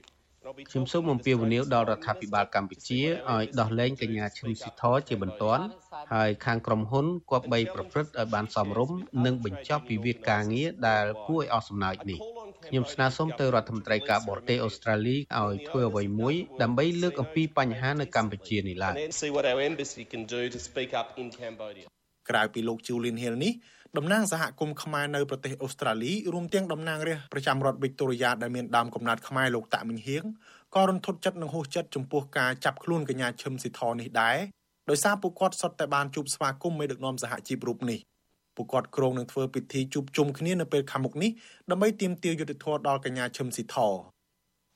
[0.71, 3.01] ខ្ញុំសូមអំពាវនាវដល់រដ្ឋាភិបាលកម្ពុជា
[3.33, 5.65] ឲ្យដោះលែងកញ្ញាឈឹមស៊ីធជាបន្ទាន់
[6.15, 12.19] ហើយខាងក្រុមហ៊ុនគប្បីប្រព្រឹត្តឲ្យបានសមរម្យនិងបញ្ចប់វិវាទការងារដែលគួរឲ្យអស់សំណើចនេះ
[12.67, 18.95] ខ្ញុំស្នើសុំទៅរដ្ឋមន្ត្រីការបរទេសអូស្ត្រាលីឲ្យធ្វើអ្វីមួយដើម្បីលើកអំពីបញ្ហានៅកម្ពុជានេះឡើង
[22.31, 23.53] ក្រៅពីលោក Julian Hill នេះ
[23.99, 30.25] តំណាងសហគមន៍ខ្មែរនៅប្រទេសអូស្ត្រាលីរួមទាំងតំណាងរាស្ត្រប្រចាំរដ្ឋវិកតូរីយ៉ាដែលមានដើមកំណើតខ្មែរលោកតាក់មិញហៀង
[30.75, 34.39] ក៏រន្ធត់ចិត្តនិងហួសចិត្តចំពោះការចាប់ខ្លួនកញ្ញាឈឹមស៊ីធនេះដែរ
[34.91, 37.99] ដោយសារពួកគាត់សុទ្ធតែបានជួបស្វាគមន៍មេដឹកនាំសហជីពរូបនេះ
[38.57, 41.31] ពួកគាត់គ្រងនឹងធ្វើពិធីជួបជុំគ្នានៅពេលខាងមុខនេះ
[41.71, 43.77] ដើម្បីទាមទារយុត្តិធម៌ដល់កញ្ញាឈឹមស៊ីធ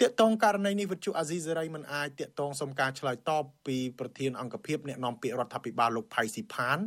[0.01, 6.79] តាកតងករណីនេះវិទ្យុអាស៊ីសេរីមិនអាចតាកតងសុំការឆ្លើយតបពីប្រធានអង្គភិបអ្នកនាំពាក្យរដ្ឋាភិបាលលោកផៃស៊ីផាន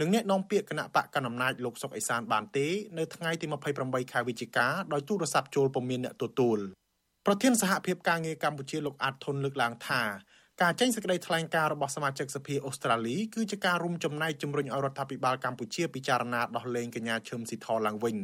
[0.00, 2.66] និងអ្នកនាំពាក្យគណៈបកកណ្ដាលអំណាចលោកសុកអេសានបានទេ
[2.98, 3.46] នៅថ្ងៃទី
[3.78, 6.58] 28ខែវិច្ឆិកាដោយទូរស័ព្ទចូលពុំមានអ្នកទទួល
[7.26, 10.02] ប្រធានសហភាពការងារកម្ពុជាលោកអាតធុនលើកឡើងថា
[10.62, 18.16] ការចេញសេចក្តីថ្លែងការណ៍របស់សមាជិកសភាអូស្ត្រាលីគឺជាការរួមចំណែកជំរុញឲ្យរដ្ឋាភិបាលកម្ពុជាពិចារណាដោះលែងកញ្ញាឈឹមស៊ីធឡើងវិញ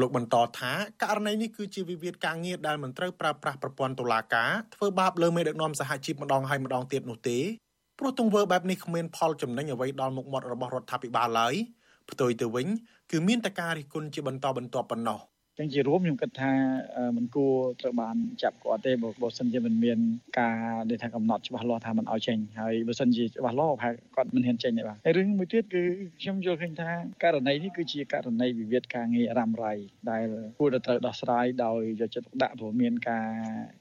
[0.00, 7.38] លោកបន្តថាករណីនេះគឺជាវិវាទការងារដែលមិនត្រូវប្រើប្រាស់ប្រព័ន្ធតុលាការធ្វើបាបលើមេដឹកនាំសហជីពម្ដងហើយម្ដងទៀតនោះទេ
[7.98, 11.54] ព្រោះទង្វើបែបនេះគ្មានផលចំណេញអ្វីដល់មុខមាត់របស់រដ្ឋាភិបាលឡើយ
[12.10, 12.66] ផ្ទុយទៅវិញ
[13.10, 15.18] គឺមានតែការរិះគន់ជាបន្តបន្ទាប់ប៉ុណ្ណោះ
[15.58, 16.52] ចឹងជារួមខ្ញុំគិតថា
[17.16, 18.92] មិនគួរត្រូវបានចាប់គាត់ទេ
[19.22, 19.98] បើសិនជាមិនមាន
[20.40, 20.56] ការ
[20.90, 25.82] ដែលថាកំណត់ច្បាស់លាស់ថាមិនឲ្យចេញហើយបើសិនជាច្បាស់លាស់ប្រហែលគាត់មិនហ៊ានចេញទេបាទហើយរឿងមួយទៀតគឺ
[26.20, 26.90] ខ្ញុំយល់ឃើញថា
[27.22, 29.72] ករណីនេះគឺជាករណីវិវាទការងាររ៉ាំរ៉ៃ
[30.10, 30.26] ដែល
[30.58, 33.28] គួរតែត្រូវដោះស្រាយដោយយកចិត្តទុកដាក់ព្រោះមានការ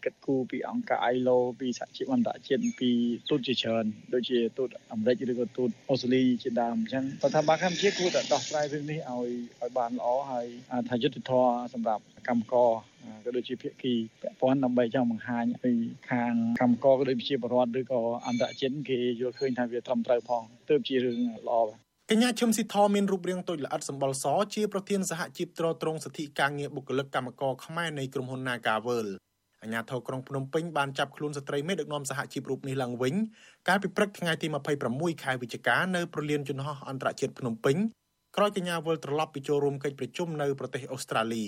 [0.03, 2.91] គិតគូរពីអង្គការ ILO ពីសហជីពអន្តរជាតិពី
[3.29, 9.29] ទូតជាច្រើនដូចជាទូតអាមេរិកឬក៏ទូតអូស្ត្រាលីជាដើមអញ្ចឹងគាត់ថាបាកម្ពុជាគួរតែដោះស្រាយរឿងនេះឲ្យ
[9.61, 10.47] ឲ្យបានល្អហើយ
[10.89, 12.69] ថាយុទ្ធធរសម្រាប់កម្មករ
[13.25, 15.73] ក៏ដូចជាភាគីពាក់ព័ន្ធដើម្បីចង់បង្ហាញពី
[16.11, 21.77] ខាងកម្មករក៏ដូចជាបរដ្ឋឬក៏អន្តរជាតិគេយល់ឃើញថាវាត្រឹមត្រូវផងទើបជារឿងល្អបាទ
[22.11, 24.25] កញ្ញាឈឹមស៊ីធមានរូបរាងតូចល្អិតសម្បុរស
[24.55, 29.07] ជាប្រធានសហជីពត្រួតត្រងសិទ្ធិការងារបុគ្គលិកកម្មករខ្មែរនៃក្រុមហ៊ុន Nagavel
[29.61, 33.13] អាជ្ញាធរក្រុងភ្នំពេញបានចាប់ខ្លួនស្ត្រីមេដឹកនាំសហជីពរូបនេះឡើងវិញ
[33.67, 34.47] កាលពីព្រឹកថ្ងៃទី
[34.85, 37.77] 26ខែវិច្ឆិកានៅប្រលានយន្តហោះអន្តរជាតិភ្នំពេញ
[38.37, 41.45] ក្រោយកញ្ញាវិលត្រឡប់ពីចូលរួមកិច្ចប្រជុំនៅប្រទេសអូស្ត្រាលី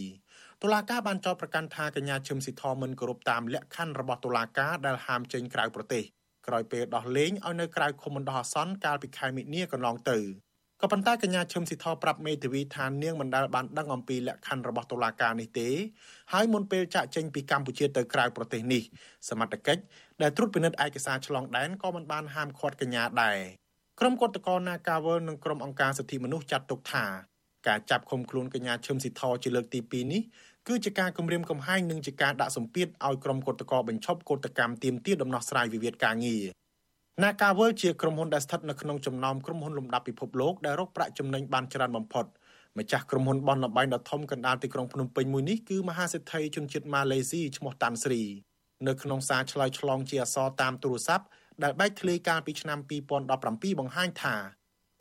[0.61, 6.03] តុលាការបានចោទប្រកាន់ថាកញ្ញាឈឹមស៊ីធមិនគោរពតាមលក្ខខណ្ឌរបស់តុលាការដែលហាមចេញក្រៅប្រទេស
[6.47, 10.17] ក្រោយពេលដោះលែងឲ្យនៅក្រៅឃុំបណ្ដោះអាសន្នកាលពីខែមិនិនាកន្លងទៅ
[10.81, 15.69] ក៏ប៉ុន្តែកញ្ញាឈឹមស៊ីធប្រាប់មេធាវីថានាងមិនដែលបានដឹងអំពីលក្ខខណ្ឌរបស់តុលាការនេះទេ
[16.33, 18.83] ហើយមុនពេលចាក់ចេញពីកម្ពុជាទៅក្រៅប្រទេសនេះ
[19.29, 19.81] សមត្ថកិច្ច
[20.21, 23.39] ដែលត្រួតពិនិត្យឯកសារឆ្លងដែនក៏មិនបានហាមឃាត់កញ្ញាដែរ
[24.01, 27.05] ក្រុមគឧតកោ Nagawal និងក្រុមអង្គការសិទ្ធិមនុស្សចាត់ទុកថា
[27.67, 30.21] ការចាប់ឃុំខ្លួនកញ្ញាឈឹមស៊ីធជាលើកទី2នេះ
[30.67, 36.43] គឺជាការគម្រាមកំហែងនិងជាការដាក់សម្ពាធឲ្យក្រុមកុតកោបញ្ឈប់កុតកម្មទាមទារដំណោះស្រាយវិវាទការងារ
[37.23, 42.25] Nagavel ជាក្រុមហ៊ុនដែលស្ថិតនៅក្នុងចំណោមក្រុមហ៊ុនលំដាប់ពិភពលោកដែលរកប្រាក់ចំណេញបានច្រើនបំផុត
[42.77, 48.21] ម្ចាស់ក្រុមហ៊ុនបនលបែងដ៏ធំកណ្ដាលទីក្រុងភ្នំពេញមួយនេះគឺមហាសេដ្ឋីជនជាតិម៉ាឡេស៊ីឈ្មោះតាន់ស្រី
[48.87, 51.25] នៅក្នុងសារឆ្លើយឆ្លងជាអក្សរតាមទូរស័ព្ទ
[51.63, 52.79] ដែលបែកធ្លាយកាលពីឆ្នាំ
[53.29, 54.35] 2017បង្ហាញថា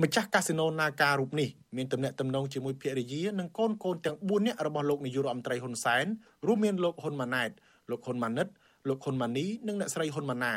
[0.03, 6.07] ម្ចាស់កាស៊ីណូ Naga រូបនេះមានទំនាក់ទំនងជាមួយភរិយានិងកូនកូនទាំង4នាក់របស់លោកនាយករដ្ឋមន្ត្រីហ៊ុនសែន
[6.47, 7.51] រួមមានលោកហ៊ុនម៉ាណែត
[7.91, 8.49] លោកហ៊ុនម៉ាណិត
[8.89, 10.55] លោកហ៊ុនម៉ាណីនិងអ្នកស្រីហ៊ុនម៉ាណា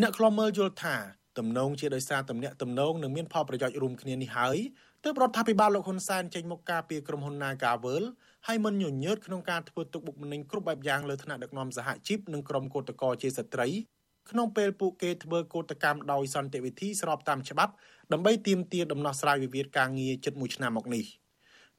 [0.00, 0.96] អ្នកខ្លំមើលយល់ថា
[1.38, 4.58] ទំនងជាដោយសារទំនាក់ទំនងនិងមានផលប្រយោជន៍រួមគ្នានេះហើយ
[5.04, 8.04] ទើបរដ្ឋាភិបាលលោកហ៊ុនសែនចេញមកការពីក្រុមហ៊ុន Nagavel
[8.46, 13.68] ហើយមិនញញើតក្នុងការធ្វើទុកបុកម្នេញគ្រប់បែបយ៉ាងលើថ្នាក់ដឹកនាំសហជីពនិងក្រុមកោតក្រជាស្ត្រី
[14.30, 17.72] ក្នុងពេលពួកគេធ្វើកោតកម្មដោយសន្តិវិធីស្របតាមច្បាប់
[18.12, 21.04] ដើម្បីទាមទារដំណោះស្រាយវិវាទការងារជិត1ឆ្នាំមកនេះ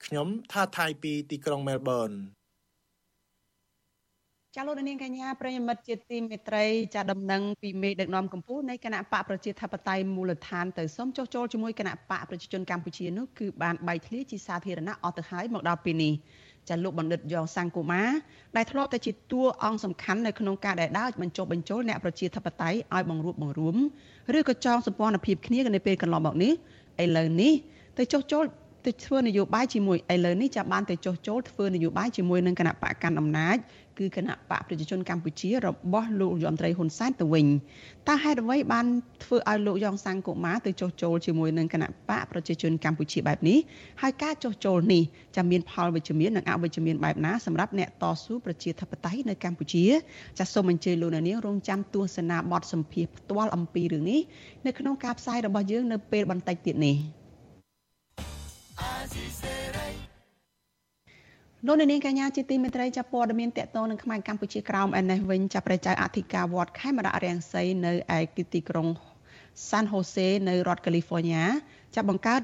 [0.06, 2.12] ខ្ញុំថាថៃពីទីក្រុងមែលប៊ន
[4.56, 16.14] ចាលោកនាងកញ្ញាប្រិយមិត្តជាទីមេត្រីចាដំណឹងពីមេដឹកនាំកម្ពុជានៃគណៈបកប្រជាធិបតេយ្យមូលដ្ឋានទៅសូមចុះចូលជាមួយគណៈបកប្រជាជនកម្ពុជានោះគឺបានបែកធ្លាយជាសាធារណៈអស់ទៅហើយមកដល់ពេលនេះ
[16.70, 18.04] ចាលោកបណ្ឌិតយ៉ងសង្គមា
[18.56, 23.76] ដែលធ្លាប់តែជាតួអង្គសំខាន់នៅក្នុងការដែលដើរបញ្ចុះបញ្ចូលអ្នកប្រជាធិបតេយ្យឲ្យបង្រួបបង្រួម
[24.38, 26.54] ឬក៏ចងសម្ព័ន្ធភាពគ្នានៅពេលកន្លងមកនេះ
[27.04, 27.54] ឥឡូវនេះ
[27.98, 28.44] ទៅចុះចូល
[28.86, 33.58] ទៅធ្វើនយោបាយជាមួយឥឡូវនេះចាបានទៅចុះចូលធ្វើនយោបាយជាមួយនឹងគណៈបកកណ្ដាលអំណាច
[33.98, 37.48] គឺគណៈបកប្រជាជនកម្ពុជារបស់លោកយមត្រីហ៊ុនសែនទៅវិញ
[38.08, 38.86] តើហេតុអ្វីបាន
[39.24, 43.58] ធ្វើឲ្យលោកយ៉ងសាំងកុមារទៅចុះចូលជាមួយនឹងគណៈបកប្រជាជនកម្ពុជាបែបនេះ
[44.02, 45.04] ហើយការចុះចូលនេះ
[45.36, 49.84] จะមានផលវិជ្ជមាននិងអវិជ្ជមានបែបណាសម្រាប់អ្នកតស៊ូប្រជាធិបតេយ្យនៅកម្ពុជា
[50.40, 54.22] ចាសសូមអញ្ជើញលោកនាងរងចាំទស្សនាបទសម្ភាសផ្ទាល់អំពីរឿងនេះ
[54.66, 56.98] នៅក្នុងការផ្សាយរបស់យើងនៅពេលបន្តិចទៀតនេះ
[61.68, 68.20] លោកនាងកញ្ញាជាទីមេត្រីចាប់ព័ត៌មានតកតងនឹងខ្មែរកម្ពុជាក្រោមឯនេះវិញចាប់ព្រះចៅអធិការវត្តខេមរៈរាំងសីនៅឯ
[68.54, 68.88] ទីក្រុង
[69.70, 71.44] San Jose នៅរដ្ឋ California
[71.96, 72.42] ចាប់បង្កើត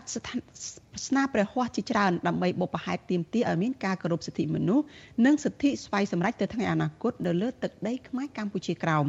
[1.07, 4.85] ស្នាព្រះហស្ថជាច្រើនដើម្បីបុព្វហេតុទាមទារឲ្យមានការគោរពសិទ្ធិមនុស្ស
[5.25, 9.05] និងសិទ្ធិស្វ័យសម្រេចទៅថ្ងៃអនាគតនៅលើទឹកដីខ្មែរកម្ពុជាក្រោម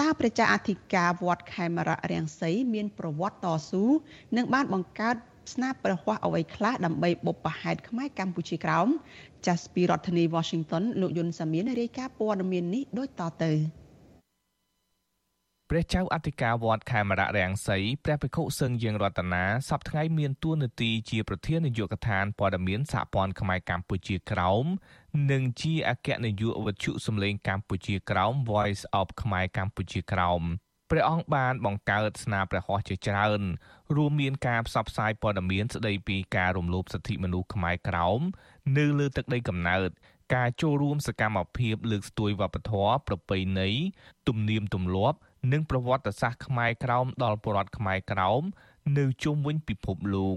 [0.00, 3.84] តើព្រះចាអធិការវត្តខេមរៈរាំងសីមានប្រវត្តិតស៊ូ
[4.36, 5.16] និងបានបង្កើត
[5.52, 8.88] ស្នាព្រះហស្ថអ្វីខ្លះដើម្បីបុព្វហេតុខ្មែរកម្ពុជាក្រោម
[9.46, 13.52] ចាស់ពីរដ្ឋធានី Washington លោកយុនសាមៀនរាយការណ៍ព័ត៌មាននេះដូចតទៅ
[15.70, 24.64] ព្រះចៅអធិការវត្តខេមរៈរាំងសីព្រះភិក្ខុសឹងយើងរតនាសប្តាហ៍មានតួនាទីជាប្រធាននាយកដ្ឋានព័ត៌មានសហព័ន្ធខ្មែរកម្ពុជាក្រោម
[25.30, 30.42] និងជាអគ្គនាយកវិទ្យុសំឡេងកម្ពុជាក្រោម Voice of ខ្មែរកម្ពុជាក្រោម
[30.90, 33.42] ព្រះអង្គបានបង្កើតស្នាព្រះហស្ថជាច្រើន
[33.96, 38.20] រួមមានការផ្សព្វផ្សាយព័ត៌មានស្ដីពីការរំលោភសិទ្ធិមនុស្សខ្មែរក្រោម
[38.78, 39.90] នៅលើទឹកដីកំណើត
[40.34, 43.70] ការចូលរួមសកម្មភាពលើកស្ទួយវប្បធម៌ប្រពៃណី
[44.28, 45.18] ទំនៀមទម្លាប់
[45.52, 48.42] និងប្រវត្តិសាស្ត្រខ្មែរក្រោមដល់ប្រជាពលរដ្ឋខ្មែរក្រោម
[48.98, 50.36] នៅជុំវិញពិភពលោក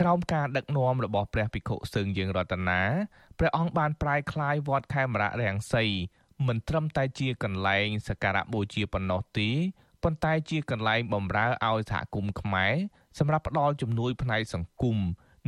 [0.00, 2.80] ក្រោមការដឹកនាំរបស់ព្រះភិក្ខុសឹងយើងរតនា
[3.38, 5.84] ព្រះអង្គបានប្រែក្លាយវត្តខេមរៈរាំងសី
[6.46, 9.50] មិនត្រឹមតែជាកន្លែងសក្ការៈបូជាប៉ុណ្ណោះទេ
[10.04, 12.74] ប៉ុន្តែជាកន្លែងបម្រើឲ្យសហគមន៍ខ្មែរ
[13.18, 14.98] សម្រាប់ផ្ដល់ជំនួយផ្នែកសង្គម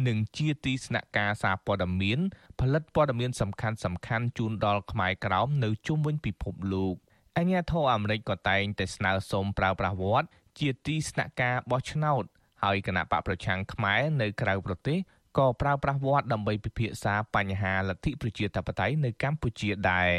[0.07, 2.19] និងជាទីស្នាក់ការសារព័ត៌មាន
[2.61, 6.95] ផលិតព័ត៌មានសំខាន់សំខាន់ជូនដល់ខ្មែរក្រោមនៅជុំវិញពិភពលោក
[7.37, 12.25] អញ្ញាធរអាមេរិកក៏តែងតែស្នើសុំប្រើប្រាស់វត្តជាទីស្នាក់ការបោះឆ្នោត
[12.62, 14.99] ហើយគណៈបកប្រឆាំងខ្មែរនៅក្រៅប្រទេស
[15.38, 20.11] ក៏ប្រើប្រាស់វត្តដើម្បីពិភាក្សាបញ្ហាលទ្ធិប្រជាធិបតេយ្យនៅកម្ពុជាដែរ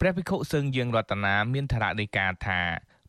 [0.00, 2.60] ព្រះភិក្ខុសឹងយើងរតនាមានធរណីកាថា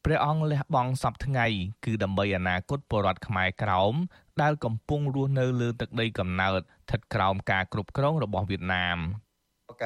[0.06, 1.46] ព្រះអង្គលះបង់សពថ្ងៃ
[1.86, 3.94] គឺដើម្បីអនាគតពលរដ្ឋខ្មែរក្រោម
[4.42, 9.00] ដែលកំពុងរស់នៅលើទឹកដីកំណើតស្ថិតក្រោមការគ្រប់គ្រងរបស់វៀតណាម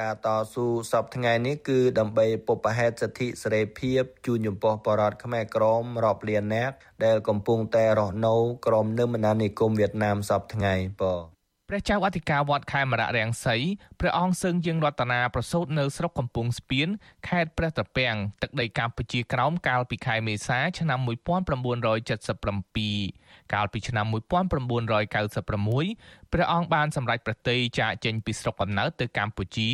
[0.06, 6.74] ារតស៊ូសពថ្ងៃនេះគឺដើម្បីពុបហេតុសិទ្ធិសេរីភាពជូនចំពោះបរតខ្មែរក្រមរាប់លាននាក់
[7.04, 8.34] ដែលកំពុងតែរស់នៅ
[8.66, 11.33] ក្រោមនិមនានិគមវៀតណាមសពថ្ងៃបង
[11.68, 13.56] ព្រះចៅអធិការវត្តខេមរៈរាំងសី
[14.00, 16.88] ព្រះអង្គសឹងយើងរតនាប្រសូតនៅស្រុកកំពង់ស្ពាន
[17.28, 29.70] ខេត្តព្រះត្រពាំងទឹកដីកម្ពុជាក្រោមកាលពីខែមេសាឆ្នាំ1977កាលពីឆ្នាំ1996ព្រះអង្គបានសម្រេចប្រតិចាកចេញពីស្រុកកំណើតទៅកម្ពុជា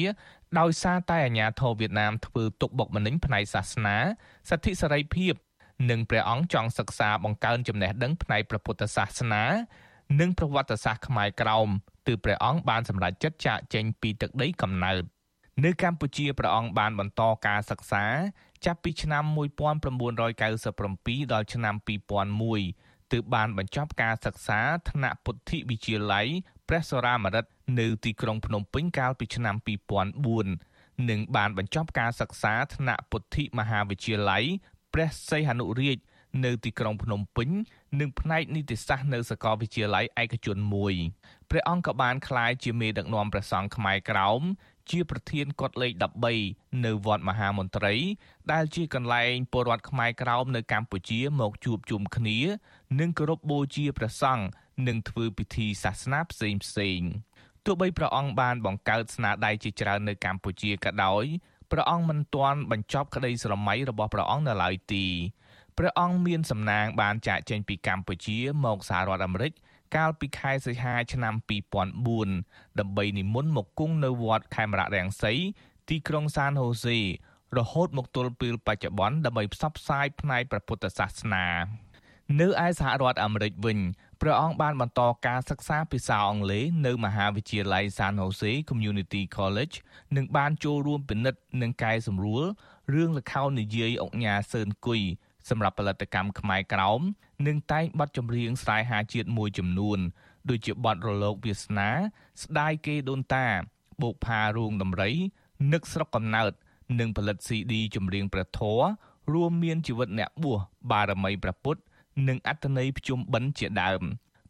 [0.59, 3.97] ដោយសារតែអាញាធរវៀតណាមធ្វើទុកបុកម្នេញផ្នែកសាសនា
[4.49, 5.35] សិទ្ធិសេរីភាព
[5.91, 9.45] និងព្រះអង្គចង់សិក្សាបង្កើនចំណេះដឹងផ្នែកព្រះពុទ្ធសាសនា
[10.19, 11.69] និងប្រវត្តិសាស្ត្រខ្មែរក្រោម
[12.07, 15.03] ទើបព្រះអង្គបានសម្រេចចិត្តចាកចេញពីទឹកដីកំណើត
[15.65, 18.05] នៅកម្ពុជាព្រះអង្គបានបន្តការសិក្សា
[18.65, 19.25] ចាប់ពីឆ្នាំ
[19.89, 21.75] 1997ដល់ឆ្នាំ
[22.39, 26.29] 2001ទើបបានបញ្ចប់ការសិក្សាថ្នាក់ពុទ្ធិវិទ្យាល័យ
[26.69, 29.57] ព្រះសរាមរិទ្ធនៅទីក្រុងភ្នំពេញកាលពីឆ្នាំ
[30.33, 34.45] 2004និងបានបញ្ចប់ការសិក្សាថ្នាក់ពុទ្ធិមហាវិទ្យាល័យ
[34.95, 35.99] ព្រះសីហនុរាជ
[36.45, 37.49] នៅទីក្រុងភ្នំពេញ
[38.01, 40.95] និងផ្នែកនីតិសាស្ត្រនៅសាកលវិទ្យាល័យឯកជនមួយ
[41.51, 44.43] ព្រះអង្គក៏បានក្លាយជាមេដឹកនាំព្រះសង្ឃខ្មែរក្រោម
[44.91, 45.93] ជាប្រធានកត់លេខ
[46.37, 47.95] 13នៅវត្តមហាមន្ត្រី
[48.53, 52.39] ដែលជាកន្លែងពលរដ្ឋខ្មែរក្រោមនៅកម្ពុជាមកជួបជុំគ្នា
[53.01, 54.45] និងគោរពបូជាព្រះសង្ឃ
[54.89, 57.01] និងធ្វើពិធីសាសនាផ្សេងផ្សេង
[57.65, 61.25] ទោះបីព្រះអង្គបានបង្កើតស្នាដៃជាច្រើននៅកម្ពុជាក៏ដោយ
[61.71, 65.05] ព្រះអង្គមិនទាន់បញ្ចប់ក្តីស្រមៃរបស់ព្រះអង្គនៅឡើយទេ
[65.83, 69.53] ព្រះអង្គមានសំណាងបានចាកចេញពីកម្ពុជាមកសហរដ្ឋអាមេរិក
[69.97, 71.35] កាលពីខែសីហាឆ្នាំ
[72.07, 75.33] 2004ដើម្បីនិមន្តមកគង់នៅវត្តខេមរៈរាំងសី
[75.89, 76.99] ទីក្រុងសានហូសេ
[77.59, 81.47] រហូតមកទល់ពេលបច្ចុប្បន្នដើម្បីផ្សព្វផ្សាយផ្នែកព្រះពុទ្ធសាសនា
[82.41, 83.79] នៅឯសហរដ្ឋអាមេរិកវិញ
[84.21, 89.77] ព្រះអង្គបានបន្តការសិក្សាភាសាអង់គ្លេសនៅមហាវិទ្យាល័យ San Jose Community College
[90.17, 92.45] និងបានចូលរួមពិនិត្យនិងកែសម្រួល
[92.95, 95.03] រឿងល្ខោននិយាយអុកញ៉ាសឿនគុយ
[95.49, 97.01] សម្រាប់ផលិតកម្មខ្មែរក្រោម
[97.47, 99.99] និងតែងបទចម្រៀងស្នេហាជាតិមួយចំនួន
[100.49, 101.91] ដូចជាបទរលកវាសនា
[102.43, 103.47] ស្ដាយគេដូនតា
[104.03, 105.13] បូកផារួងដំរី
[105.73, 106.53] នឹកស្រុកកំណើត
[106.99, 108.87] និងផលិត CD ចម្រៀងព្រះធម៌
[109.33, 110.59] រួមមានជីវិតអ្នកបួស
[110.91, 111.81] បារមីព្រះពុទ្ធ
[112.29, 114.03] និងអត្តន័យភ្ជុំបិណ្ឌជាដើម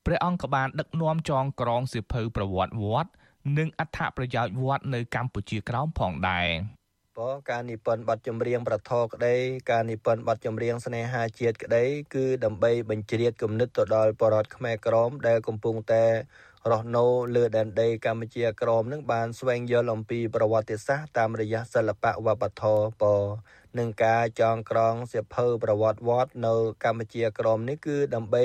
[0.07, 3.11] ព្រះអង្គក៏បានដឹកនាំចងក្រងសិភៅប្រវត្តិវត្ត
[3.59, 6.48] និងអត្ថប្រយោជន៍វត្តនៅកម្ពុជាក្រោមផងដែរ
[7.21, 9.37] ពការនិពន្ធបទចម្រៀងប្រធរក្តី
[9.71, 16.05] ការនិពន្ធបទចម្រៀងស្នេហាជាតិក្តីគឺដើម្បីបញ្ជ្រាបគំនិតទៅដល់បរតខ្មែរក្រមដែលកំពុងតែ
[16.71, 17.05] រស់នៅ
[17.35, 23.05] លើដែនដីកម្ពុជាក្រមនឹងបានស្វែងយល់អំពីប្រវត្តិសាស្ត្រតាមរយៈសិល្បៈវប្បធម៌ព
[23.79, 26.55] នឹងការចងក្រងសៀវភៅប្រវត្តិវត្តនៅ
[26.85, 28.45] កម្ពុជាក្រមនេះគឺដើម្បី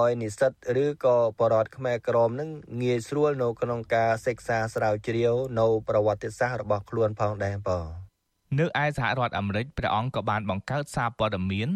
[0.00, 0.52] ឲ្យនិស្សិត
[0.84, 2.50] ឬក៏បរិវត្តខ្មែរក្រមនឹង
[2.82, 7.86] ងាយស្រួលនៅក្នុងការសិក្សាស្រាវជ្រាវនៅប្រវត្តិសាស្ត្ររបស់ខ្លួនផងដែរបង
[8.58, 11.68] នៅឯសហរដ្ឋអាមេរិកព្រះអង្គក៏បានបង្កើតសារព័ត៌មាន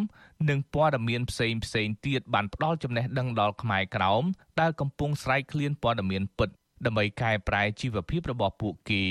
[0.49, 4.23] និងព័ត៌មានផ្សេងផ្សេងទៀតបានផ្ដល់ចំណេះដឹងដល់ខ្មែរក្រោម
[4.59, 6.49] ដែលកំពុងស្រែកឃ្លានព័ត៌មានពិត
[6.85, 9.05] ដើម្បីកែប្រែជីវភាពរបស់ពួកគេ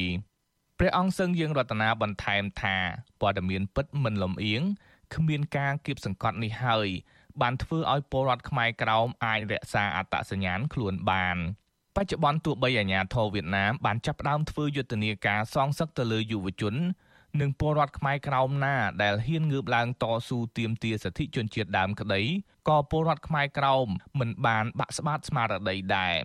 [0.79, 2.77] ព្រះអង្គសឹងយើងរតនាបន្ថែមថា
[3.21, 4.63] ព័ត៌មានពិតមិនលំអៀង
[5.15, 6.89] គ្មានការគៀបសង្កត់នេះហើយ
[7.41, 11.39] បានធ្វើឲ្យពលរដ្ឋខ្មែរក្រោមអាចរក្សាអត្តសញ្ញាណខ្លួនបាន
[11.99, 16.75] បច្ចុប្បន្នទោះបីអាញាធរវៀតណាមបានចាប់ផ្ដើមធ្វើយុទ្ធនាការសងសឹកទៅលើយុវជន
[17.41, 22.23] និងពលរដ្ឋខ្មែរក្រោមណាដែលហ៊ានងើបឡើងតស៊ូទាមទារសិទ្ធិជនជាតិដើមក្តី
[22.69, 23.87] ក៏ពលរដ្ឋខ្មែរក្រោម
[24.19, 26.17] មិនបានបាក់ស្បាតស្មារតីដែរ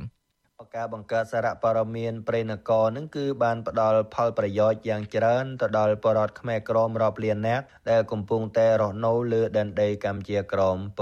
[0.75, 11.01] ការបង្កើតសារព័ត៌មានប្រេណករនឹងគឺបានផ្ដល់ផលប្រយោជន៍យ៉ាងច្រើនទៅដល់បរតខ្មែរក្រមរាប់លាននាក់ដែលកំពុងតែរស់នៅលើដែនដីកម្ពុជាក្រមព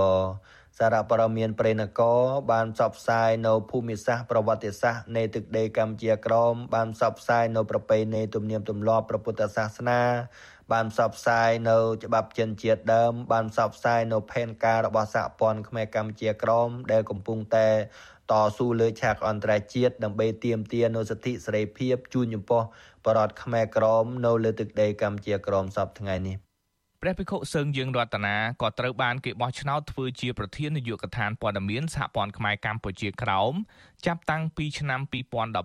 [0.78, 2.02] សារព័ត៌មានប្រេណក
[2.52, 10.02] បានផ្សព្វផ្សាយនៅភូមិសាស្ត្រប្រវត្តិសាស្ត្រនៃទឹកដីកម្ពុជាក្រមបានផ្សព្វផ្សាយនៅប្រពៃណីទំនៀមទម្លាប់ព្រះពុទ្ធសាសនា
[10.72, 17.70] បានផ្សព្វផ្សាយនៅច្បាប់ចិនជាតិដើម បានផ្សព្វផ្សាយនៅផែនការរបស់សហព័ន្ធខ្មែរកម្ពុជាក្រមដែលកំពុងតែ
[18.32, 22.62] តស៊ូលើឆាកអន្តរជាតិដើម្បីទាមទារនូវសិទ្ធិសេរីភាពជូនចំពោះ
[23.06, 26.51] បរតខ្មែរក្រមនៅលើទឹកដីកម្ពុជាក្រមសពថ្ងៃនេះ
[27.04, 33.54] ព្រះភិក្ខុសឹងយើងរតនាក៏ត្រូវបានគេបោះឆ្នោតធ្វើជាប្រធាននាយកដ្ឋានព័ត៌មានសហព័ន្ធខ្មែរកម្ពុជាក្រោម
[34.06, 35.02] ចាប់តាំងពីឆ្នាំ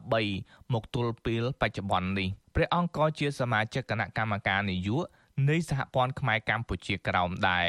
[0.04, 7.68] 2013មកទល់ពេលបច្ចុប្បន្ននេះព្រះអង្គក៏ជាសមាជិកគណៈកម្មការនយោបាយនៃសហព័ន្ធខ្មែរកម្ពុជាក្រោមដែរ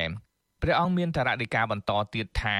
[0.62, 2.58] ព្រះអង្គមានតារដីកាបន្តទៀតថា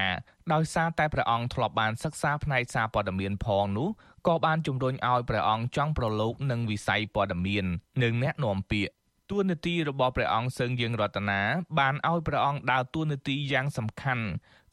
[0.52, 3.88] ដោយសារតែព្រះអង្គធ្លាប់បានសិក្សាផ្នែកសារព័ត៌មានផងនោះ
[4.26, 7.64] ក៏បានជំរុញឲ្យព្រះអង្គចង់ប្រឡូកនឹងវិស័យព័ត៌មាន
[8.02, 8.97] និងអ្នកនាំពាក្យ
[9.30, 11.40] តួនាទីរបស់ព្រះអង្គសឹងយើងរតនា
[11.78, 14.26] បានឲ្យព្រះអង្គដើរតួនាទីយ៉ាងសំខាន់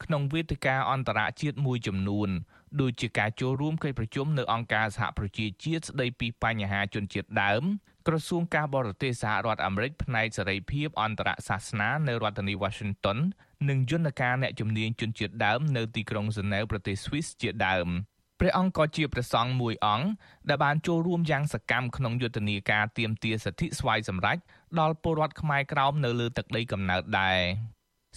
[0.04, 2.28] ក្នុងវេទិកាអន្តរជាតិមួយចំនួន
[2.80, 7.62] ដូចជាការចូលរួមកិច្ចប្រជុំនៅអង្គការសហប្រជាជាតិស្តីពីបញ្ហាជនជាតិដើម
[8.06, 13.18] ក្រសួងការបរទេសសហរដ្ឋអាមេរិកផ្នែកសេរីភាពអន្តរសាសនានៅរដ្ឋធានី Washington
[13.68, 17.88] និងយន្តការអ្នកជំនាញជនជាតិដើមនៅទីក្រុងហ្សឺណែវប្រទេសស្វីសជាដើម
[18.40, 20.06] ព្រះអង្គក៏ជាព្រះសង្ឃមួយអង្គ
[20.48, 24.38] ដែលបានចូលរួមយ៉ាងសកម្មក្នុងយុទ្ធនាការទាមទារសិទ្ធិស្វ័យសម្រេច
[24.80, 27.40] ដល់ពលរដ្ឋខ្មែរក្រោមនៅលើទឹកដីកំណើតដែរ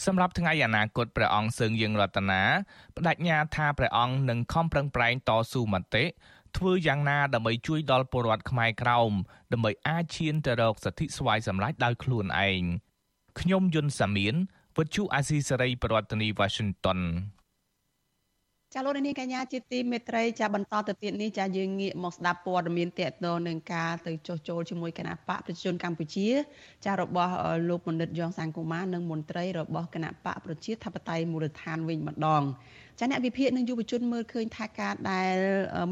[0.06, 2.44] សម្រាប់ថ្ងៃអនាគតព្រះអង្គសឹងយើងរតនា
[2.96, 6.06] បដិញ្ញាថាព្រះអង្គនឹងខំប្រឹងប្រែងតស៊ូមតិ
[6.58, 9.12] ធ្វើយ៉ាងណាដើម្បីជួយដល់ពលរដ្ឋខ្មែរក្រោម
[9.54, 12.64] ដើម្បីអាចឈានទៅរកសិទ្ធិស្វ័យសម្រេចដោយខ្លួនឯង
[13.40, 14.36] ខ្ញុំយុនសាមៀន
[14.78, 17.00] វិទ្យុអាស៊ីសេរីប្រធានាធិបតី Washington
[18.74, 26.28] ចាលោកនាងកញ្ញាជាទីមេត្រីចាបន្តទៅទៀតនេះចាយើងងាកមកស្ដាប់ព័ត៌មានតកតនឹងការទៅចុះចូលជាមួយគណៈបកប្រជាជនកម្ពុជា
[26.86, 27.34] ចារបស់
[27.70, 32.44] លោកបណ្ឌិតយ៉ងសង្គមានិងមន្ត្រីរបស់គណៈបកប្រជាធិបតេយ្យមូលដ្ឋានវិញម្ដង
[33.00, 35.36] ចាអ្នកវិភាគនិងយុវជនមើលឃើញថាការដែល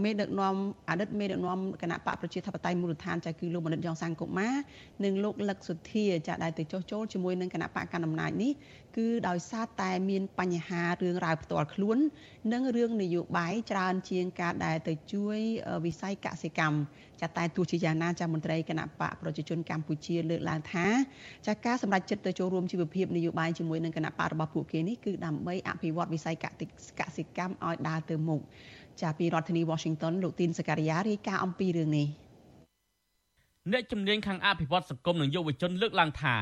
[0.04, 0.56] មេដឹកនាំ
[0.90, 4.56] អតីតមេដឹកនាំគណៈបកប្រជាធិបតេយ្យមូលដ្ឋានចាគឺលោកមនិតយ៉ងសាងកុមារ
[5.04, 8.52] និងលោកលឹកសុធាចាដែលទៅចុះចូលជាមួយនឹងគណៈបកកណ្ដាលអំណាចនេះ
[8.98, 11.98] គឺដោយសារតែមានបញ្ហារឿងរ៉ាវផ្ទាល់ខ្លួន
[12.54, 15.40] និងរឿងនយោបាយច្រើនជាងការដែលទៅជួយ
[15.86, 16.78] វិស័យកសិកម្ម
[17.22, 20.88] ចាតែទោះជាយ៉ាងណាចាមន្ត្រីគណៈបកប្រជាជនកម្ពុជាលើកឡើងថា
[21.48, 26.46] ចាការសម្រេចចិត្តទៅចូលរួមជីវភាពនយោបាយជាមួយនឹងគណៈបករបស់ពួកគេនេះគឺដើម្បីអភិវឌ្ឍវិស័យក
[27.18, 28.42] សិកម្មឲ្យដើរទៅមុខ
[29.02, 32.08] ចាពីរដ្ឋធានី Washington លោកទីនសការីយ៉ារាយការណ៍អំពីរឿងនេះ
[33.72, 36.36] អ្នកជំនាញខាងអភិវឌ្ឍសង្គមនិងយុវជនលើកឡើងថា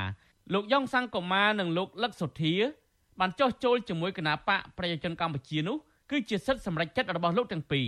[0.53, 2.55] លោកយ៉ងសង្គមានិងលោកលឹកសុធា
[3.19, 5.77] បានចោះចូលជាមួយគណៈបកប្រជាជនកម្ពុជានោះ
[6.11, 7.87] គឺជាសិទ្ធិសម្រេចចិត្តរបស់លោកទាំងពីរ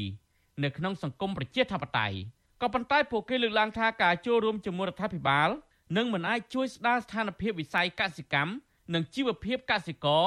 [0.63, 2.17] នៅក្នុងសង្គមប្រជាធិបតេយ្យ
[2.61, 5.49] ក៏ប៉ុន្តែពួកគេលើកឡើងថាការចូលរួមជាមួយរដ្ឋាភិបាល
[5.97, 8.51] នឹងមិនអាចជួយស្ដារស្ថានភាពវិស័យកសិកម្ម
[8.93, 10.23] និងជីវភាពកសិករ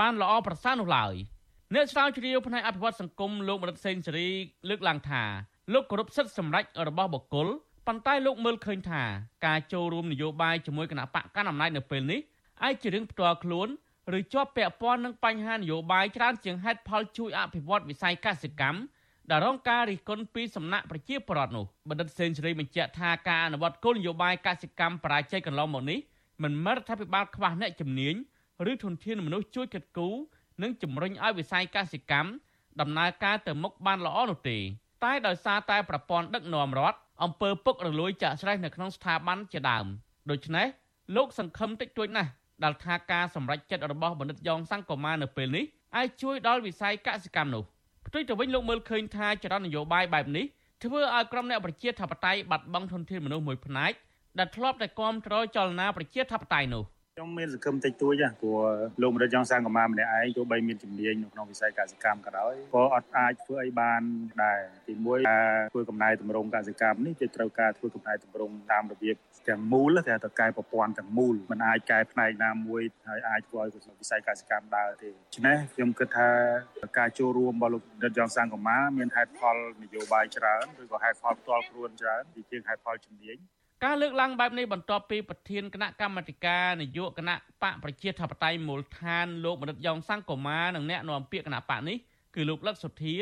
[0.00, 1.14] បានល្អប្រសើរនោះឡើយ
[1.74, 4.28] អ្នកស្រាវជ្រាវផ្នែកអភិវឌ្ឍសង្គមលោកមរិតសេនស៊ូរី
[4.68, 5.22] លើកឡើងថា
[5.72, 7.48] លោកគោរពសិទ្ធិសម្រេចរបស់បុគ្គល
[7.86, 9.02] ប៉ុន្តែលោកមើលឃើញថា
[9.46, 12.20] ការចូលរួមនយោបាយជាមួយគណៈបកកណ្ដាលអំណាចនៅពេលនេះ
[12.62, 13.68] អាចជារឿងផ្ទាល់ខ្លួន
[14.18, 18.78] ឬជាប់ពាក់ព័ន្ធនឹងបញ្ហានយោបាយច្រើនជាងហេតុផលជួយអភិវឌ្ឍវិស័យកសិកម្ម
[19.30, 25.98] ដែលរងការរិះគន់ពីសំណាក់ប្រជាពលរដ្ឋនោះបណ្ឌិតសេនស៊ូរីបញ្ជាក់ថាការអនុវត្តគោលនយោបាយកសិកម្មបរាជ័យកន្លងមកនេះ
[26.42, 28.14] មិនមែនរដ្ឋាភិបាលខ្វះអ្នកជំនាញ
[28.70, 30.08] ឬធនធានមនុស្សជួយកិត្តគូ
[30.62, 32.30] និងជំរុញឲ្យវិស័យកសិកម្ម
[32.80, 34.58] ដំណើរការទៅមុខបានល្អនោះទេ
[35.04, 39.86] តែដោយសារតែប្រព័ន្ធដឹកនាំរដ្ឋ អំពើពុករលួយចាក់ស្រេះនៅក្នុងស្ថាប័នជាដើម
[40.30, 40.66] ដូច្នេះ
[41.16, 42.30] លោកសង្ឃឹមតិចតួចណាស់
[42.64, 45.64] ដែលថាការសម្រេចចិត្តរបស់បណ្ឌិតយ៉ងសង្គមានៅពេលនេះ
[45.96, 47.62] អាចជួយដល់វិស័យកសិកម្មនោះ
[48.06, 50.44] ផ្ទុយទៅវិញលោកមើលឃើញថាចរន្តនយោបាយបែបនេះ
[50.82, 53.92] ធ្វើឲ្យក្រុមអ្នកប្រជាធិបតេយ្យបាត់បង់ធនធានមនុស្សមួយផ្នែក
[54.38, 56.84] ដែលធ្លាប់តែគ្រប់គ្រងចលនាប្រជាធិបតេយ្យនោះ
[57.16, 58.58] ខ្ញុំមានសង្ឃឹមតិចតួចព្រោះ
[59.02, 64.00] លោកម្ដេចចង់សាងកម្មាម្នាក់ឯងទោះបីមានជំនាញនៅក្នុងវិស័យកសិកម្មក៏ដោយក៏អត់អាចធ្វើអីបាន
[64.42, 69.16] ដែរទីមួយការធ្វើកំណែតម្រង់កសិកម្មនេះគឺត្រូវការធ្វើកំណែតម្រង់តាមរបៀប
[69.48, 76.30] ទាំងមូលតែទៅកែប្រព័ន្ធទាំងមូលมันអាចកែផ្នែកណាមួយហើយអាចធ្វើឲ្យវិស័យកសិកម្មដើរទេដូច្នេះខ្ញុំគិតថា
[76.98, 83.38] ការចូលរួមរបស់លោកដិតយ៉ងសាងកម្មាមានហេតុផលនយោបាយច្រើនឬក៏ហេតុផលផ្ទាល់ខ្លួនច្រើនជាជាងហេតុផលជំនាញ
[83.84, 91.96] ការលើកឡើងបែបនេះបន្ទាប់ពីប្រធានគណៈកម្មាធិការនយោបាយគណៈបកប្រជាធិបតេយ្យមូលដ្ឋានលោកមនិតយ៉ងសង្គមានិងអ្នកនាំពាក្យគណៈបកនេះ
[92.34, 93.16] គឺលោកលឹកសុធា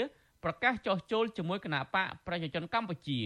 [0.44, 3.20] ប្រកាសចោះចូលជាមួយគណៈបកប្រជាជនកម្ពុជា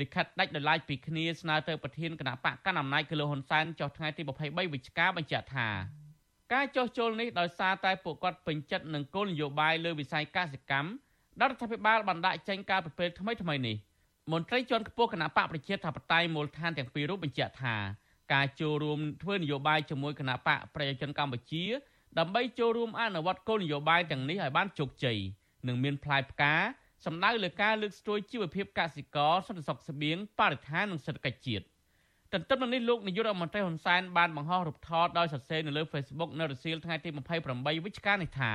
[0.00, 5.68] លិខិតដាច់ដោយឡែកពីគ្នាស្នើទៅប្រធានគណៈបកកណ្ដាលអំណាចគឺលោកហ៊ុនសែនចុះថ្ងៃទី23វិច្ឆិកាបញ្ជាក់ថា
[6.52, 10.90] ការចោះចូលនេះដោយសារតែពួកគាត់ពេញចិត្តនឹងគោលនយោបាយលើវិស័យកសិកម្ម
[11.40, 13.76] ដែលរដ្ឋាភិបាលបានដាក់ចេញការប្រពៃថ្មីថ្មីនេះ
[14.32, 17.76] មន្ត្រីជាន់ខ្ពស់គណៈបកប្រជាធិបតេយ្យមូលដ្ឋានទាំងពីររូបបញ្ជាក់ថា
[18.32, 21.64] ការចូលរួមធ្វើនយោបាយជាមួយគណៈបកប្រជាជនកម្ពុជា
[22.18, 25.18] ដើម្បីចូលរួមអនុវត្តគោលនយោបាយទាំងនេះឲ្យបានជោគជ័យ
[25.68, 26.54] និងមានផ្លែផ្កា
[27.06, 31.64] សំដៅលើការលើកស្ទួយជីវភាពកសិករសន្តិសុខស្បៀងបរិស្ថាននិងសេដ្ឋកិច្ចជាតិ
[32.32, 37.10] ទន្ទឹមនឹងនេះលោកនាយករដ្ឋមន្ត្រីហ៊ុនសែនបានបង្ហោះរូបថតដោយសរសេរនៅលើ Facebook នៅរសៀលថ្ងៃទី
[37.46, 38.52] 28វិច្ឆិកានេះថា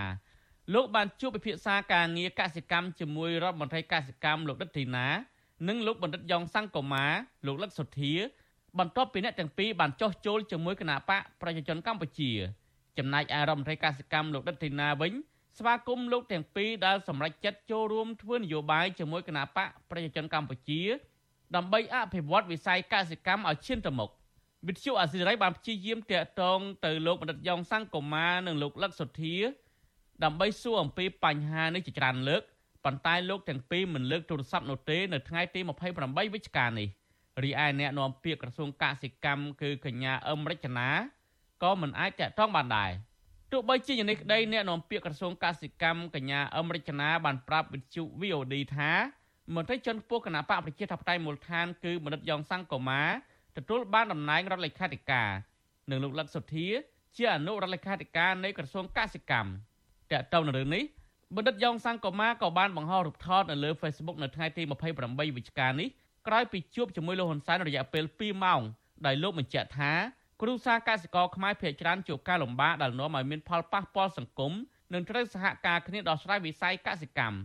[0.74, 5.08] លោកបានជួបពិភាក្សាការងារកសិកម្មជាមួយរដ្ឋមន្ត្រីកសិកម្មលោកដិតធីណា
[5.68, 7.05] និងលោកបណ្ឌិតយ៉ងសង្គមា
[7.45, 8.14] លោកលឹកសុធា
[8.80, 12.32] បន្ទាប់ពីអ្នកទាំងពីរបានចោះចូលជាមួយគណៈបកប្រជាជនកម្ពុជា
[12.97, 15.14] ចំណែកឯរដ្ឋមន្ត្រីកសិកម្មលោកដិតធីណាវិញ
[15.57, 20.82] ស្វាគមន៍លោកទាំងពីរដែលសម្រេចចិត្តចូលរួមធ្វើនយោបាយជាមួយគណៈបកប្រជាជនកម្ពុជា
[21.55, 24.09] ដើម្បីអភិវឌ្ឍវិស័យកសិកម្មឲ្យឈានទៅមុខ
[24.68, 29.36] វិទ្យុអាស៊ីសេរីបានព្យាយាមតាក់ទងទៅលោកបណ្ឌិតយ៉ងសង្គមានិងលោកលឹកសុធា
[30.24, 32.43] ដើម្បីសួរអំពីបញ្ហានេះជាច្រើនលើក
[32.86, 35.60] ប៉ុន្តែលោកទាំងពីរមិនលើកទូរស័ព្ទនោះទេនៅថ្ងៃទី
[35.98, 36.88] 28វិច្ឆិកានេះ
[37.44, 40.88] រីឯអ្នកនាំពាក្យក្រសួងកសិកម្មគឺកញ្ញាអឹមរិចនា
[41.64, 42.92] ក៏មិនអាចតាក់ទងបានដែរ
[43.52, 48.92] ទោះបីជាយ៉ាងនេះក្តីអ្នកនាំពាក្យក្រសួងកសិកម្មកញ្ញាអឹមរិចនាបានប្រាប់វិទ្យុ VOD ថា
[49.56, 53.02] មន្ត្រីជាន់ខ្ពស់គណៈបកប្រជាធិបតេយ្យមូលដ្ឋានគឺបណ្ឌិតយ៉ងសង្គមា
[53.58, 55.30] ទទួលបានតំណែងរដ្ឋលេខាធិការ
[55.90, 56.68] និងលោកលឹកសុធា
[57.18, 59.50] ជាអនុរដ្ឋលេខាធិការនៃក្រសួងកសិកម្ម
[60.12, 60.84] តើតើនៅរឿងនេះ
[61.36, 65.88] បណ្ឌិតយ៉ងសង្គមាក៏បានបង្ហោះរូបថតនៅលើ Facebook នៅថ្ងៃទី28វិច្ឆិកានេះ
[66.28, 68.62] ក្រោយពីជួបជាមួយលោកហ៊ុនសែនរយៈពេល2ម៉ោង
[69.06, 69.92] ដោយលោកបញ្ជាក់ថា
[70.42, 74.54] គ្រួសារកសិករខ្មែរភាគច្រើនជួបការលំបាកដែលនាំឲ្យមានផលប៉ះពាល់សង្គម
[74.94, 77.38] និងត្រូវសហការគ្នាដោះស្រាយវិស័យកសិកម្ម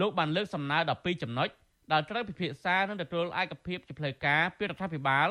[0.00, 1.48] លោកបានលើកសំណើ12ចំណុច
[1.92, 5.28] ដែលត្រូវពិភាក្សានិងទទួលឯកភាពជាផ្លូវការពីរដ្ឋាភិបាល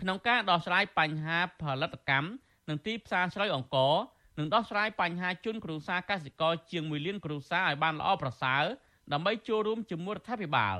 [0.00, 2.28] ក្នុងការដោះស្រាយបញ្ហាផលិតកម្ម
[2.68, 3.94] និងទីផ្សារស្រូវអង្ករ
[4.38, 8.64] និងដោះស្រាយបញ្ហាជនគ្រួសារកសិករជាង1លានគ្រួសារឲ្យបានល្អប្រសើរ
[9.12, 10.76] ដើម្បីចូលរួមជាមួយរដ្ឋាភិបាល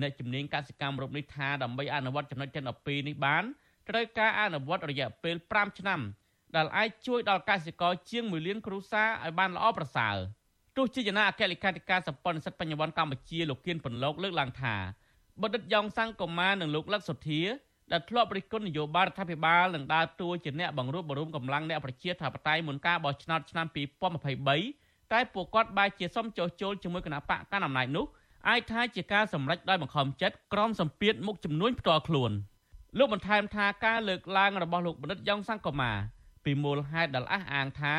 [0.00, 3.44] អ្នកជំនាញកសិកម្មរូបនេះថាដើម្បីអនុវត្តចំណុចទាំង12នេះបាន
[3.88, 6.00] ត្រូវការអនុវត្តរយៈពេល5ឆ្នាំ
[6.56, 10.16] ដែលអាចជួយដល់កសិករជាង1លានគ្រួសារឲ្យបានល្អប្រសើរ
[10.76, 14.74] ទោះជាយ៉ាងណាអគ្គលេខាធិការសម្ព័ន្ធនិស្សិតបញ្ញវន្តកម្ពុជាលោកគៀនពន្លកលើកឡើងថា
[15.42, 17.40] បណ្ឌិតយ៉ងសង្គមានិងលោកលឹកសុធា
[17.92, 23.66] ដែលធ្លាប់រិះគន់នយោបាយរដ្ឋាភិបាលនឹងដើរតួជាអ្នកបង្រួបបង្រួមកម្លាំងអ្នកប្រជាធិបតេយ្យមុនការបោះឆ្នោតឆ្នាំ
[24.44, 28.06] 2023តែពួកគាត់បែរជាសុំចោះចូលជាមួយគណៈបកកណ្ដាលអំណាចនោះ
[28.48, 32.32] អាចថាជាការសម្រេចដោយបង្ខំចិត្តក្រមសម្ពាធមុខចំនួនផ្ទាល់ខ្លួន។
[32.98, 35.90] លោកបន្ថែមថាការលើកឡើងរបស់លោកបណ្ឌិតយ៉ងសង្គមា
[36.44, 37.94] ពីមូលហេតុដែលអះអាងថា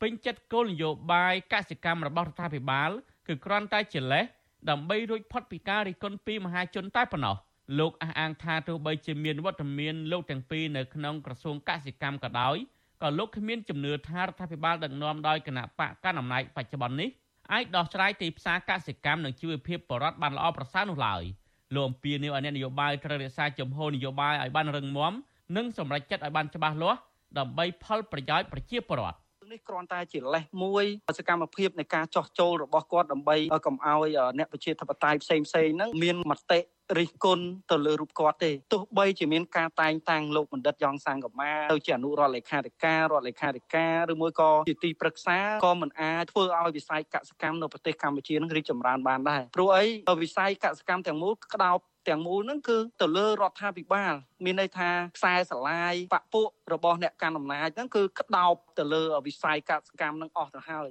[0.00, 2.90] ពេញចិត្តគោលនយោបាយកសិកម្មរបស់រដ្ឋាភិបាល
[3.26, 4.24] គឺគ្រាន់តែជាលេស
[4.70, 7.36] ដើម្បីរួចផុតពីការរិះគន់ពីមហាជនតែប៉ុណ្ណោះ
[7.78, 12.56] លោកអះអាងថាទោះបីជាមានវត្តមានលោកទាំងពីរនៅក្នុងក្រសួងកសិកម្មក៏ដោយ
[13.02, 17.08] ក៏លោកគ្មានជំនឿថារដ្ឋាភិបាលដឹកនាំដោយគណៈបកកណ្ដាលអំណាចបច្ចុប្បន្ននេះ
[17.52, 21.24] អាចដោះស្រាយទីផ្សារកសិកម្មនិងជីវភាពបរដ្ឋបានល្អប្រសើរនោះឡើយ។
[21.74, 25.12] លោកអំពីនីវអអ្នកនយោបាយត្រូវរក្សាជំហរនយោបាយឲ្យបានរឹងមាំ
[25.56, 26.98] និងសម្រេចចិត្តឲ្យបានច្បាស់លាស់
[27.38, 29.18] ដើម្បីផលប្រយោជន៍ប្រជាពលរដ្ឋ
[29.52, 30.84] នេះគ្រាន់តែជាលេសមួយ
[31.18, 36.60] សកម្មភាពនៃការចោះចូលរបស់គាត់ដើម្បីកុំឲ្យអ្នកប្រជាធិបតេយ្យផ្សេងផ្សេងហ្នឹងមានមតិ
[36.98, 49.84] រិះគន់ទៅលើរូបគាត់ទេទោះបីជាមានការតែងតាំងលោកបណ្ឌិតយ៉ងសង្កមាទៅជាអនុរដ្ឋលេខាធិការរដ្ឋលេខាធិការឬមួយក៏ជាទីប្រឹក្សាក៏មិនអាចធ្វើឲ្យវិស័យកសកម្មនៅប្រទេសកម្ពុជានឹងរីកចម្រើនបានដែរព្រោះអី
[50.22, 51.78] វិស័យកសកម្មទាំងមូលក្តោប
[52.08, 54.14] ទាំងមូលហ្នឹងគឺទៅលើរដ្ឋាភិបាល
[54.44, 60.88] មានន័យថាខ្សែស្រឡាយបពុរបស់អ្នកកាន់អំណាចហ្នឹងគឺក្តោបទៅលើវិស័យកសកម្មហ្នឹងអស់ទៅហើយ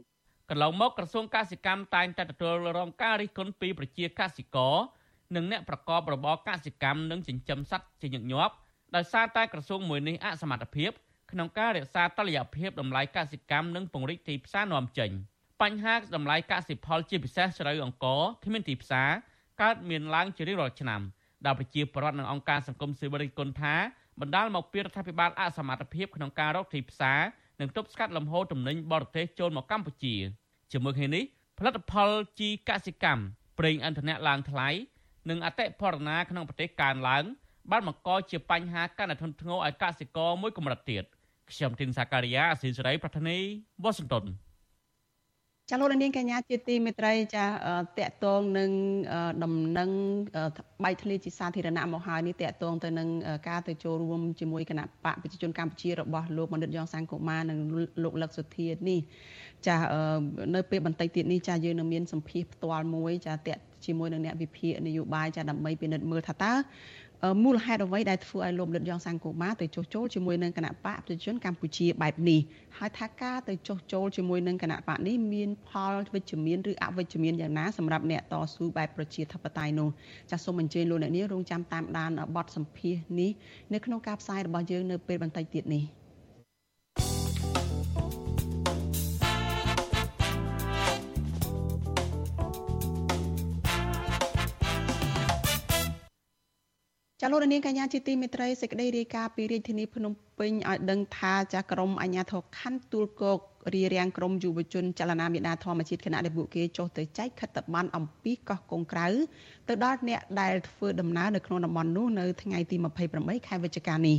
[0.50, 4.76] កន្លងមកក្រសួងកសិកម្មតែងតែទទួលរងការរិះគន់ពីប្រជាកសិករ
[5.36, 8.54] និងអ្នកប្រកបរបរកសិកម្មនិងចិញ្ចឹមសត្វជាញឹកញាប់
[8.96, 10.92] ដោយសារតែក្រសួងមួយនេះអសមត្ថភាព
[11.32, 15.12] ក្នុងការរក្សាតុល្យភាពតម្លៃកសិកម្មនិងពង្រីកទីផ្សារនាំចេញ
[15.62, 19.10] បញ្ហាតម្លៃកសិផលជាពិសេសស្រូវអង្ករគ្មានទីផ្សារ
[19.62, 21.02] កើតមានឡើងជារៀងរាល់ឆ្នាំ
[21.46, 23.76] ដែលប្រជាពលរដ្ឋនិងអង្គការសង្គមស៊ីវិលរិះគន់ថា
[24.20, 27.20] បណ្ដាលមកពីរដ្ឋាភិបាលអសមត្ថភាពក្នុងការរកទីផ្សារ
[27.62, 30.16] និងទប់ស្កាត់លំហូរទំនិញបរទេសចូលមកកម្ពុជា
[30.72, 31.24] ជាមួយគ្នានេះ
[31.60, 32.10] ផលិតផល
[32.40, 33.24] ជីកសិកម្ម
[33.60, 34.70] ប្រេងឥន្ធនៈឡើងថ្លៃ
[35.30, 37.24] និងអតិផរណាក្នុងប្រទេសកើនឡើង
[37.72, 41.04] បានបង្កជាបញ្ហាកាន់តែធ្ងន់ធ្ងរឲ្យកសិករមួយកម្រិតទៀត
[41.52, 43.38] ខ្ញុំទីនសាការីយ៉ាអស៊ីសេរីប្រធានី
[43.84, 44.26] វ៉ាស៊ីនតោន
[45.72, 47.46] ចាលោកនាងកញ្ញាជាទីមេត្រីចា
[47.98, 48.72] តកតងនឹង
[49.44, 49.90] ដំណឹង
[50.84, 53.08] បៃធ្លីជាសាធារណៈមកហើយនេះតកតងទៅនឹង
[53.50, 57.60] ការទៅចូលរួមជាមួយគណៈបកប្រជាជនកម្ពុជារបស់លោកបណ្ឌិតយ៉ងសង្គមានិង
[58.04, 59.00] លោកលឹកសុធានេះ
[59.68, 59.76] ចា
[60.56, 66.54] នៅពេលបន្តិចទៀតនេះចាយើងនឹងមានសម្ភារផ្ទាល់មួយចាតក ជាមួយនឹងអ្នកវិភាគនយោបាយចាដើម្បីពិនិត្យមើលថាតើ
[67.44, 72.40] មូលហេតុអ្វីដែលធ្វើឲ្យលោកលិតយ៉ងសាំងកូម៉ាទៅចុះចូលជាមួយនឹងគណៈបកប្រជាជនកម្ពុជាបែបនេះ
[72.78, 79.90] ហើយថាការទៅចុះចូលជាមួយនឹងគណៈបកនេះមានផលវិជ្ជមានឬអវិជ្ជមានយ៉ាងណាសម្រាប់អ្នកតស៊ូបែបប្រជាធិបតេយ្យនោះ
[80.32, 83.32] ចាសសូមអញ្ជើញលោកអ្នកនាងរងចាំតាមដានបទសម្ភាសន៍នេះ
[83.74, 85.86] នៅក្នុងការផ្សាយរបស់យើងនៅពេលបន្តិចទៀតនេះ។
[97.22, 103.40] ចាលោកនាងកញ្ញាជាទីមេត្រីសេចក្តីរាយការណ៍ពីរាជធានីភ្នំពេញឲ្យដឹងថាចាក្រមអាជ្ញាធរខណ្ឌទួលគោក
[103.74, 109.08] រារាំងក្រមយុវជនចលនាមេដាធម្មជាតិគណៈដែលពួកគេចុះទៅចែកខិត្តប័ណ្ណអំពីកោះកុងក្រៅ
[109.68, 112.76] ទៅដល់អ្នកដែលធ្វើដំណើរនៅក្នុងតំបន់នោះនៅថ្ងៃទី
[113.12, 114.18] 28ខែវិច្ឆិកានេះ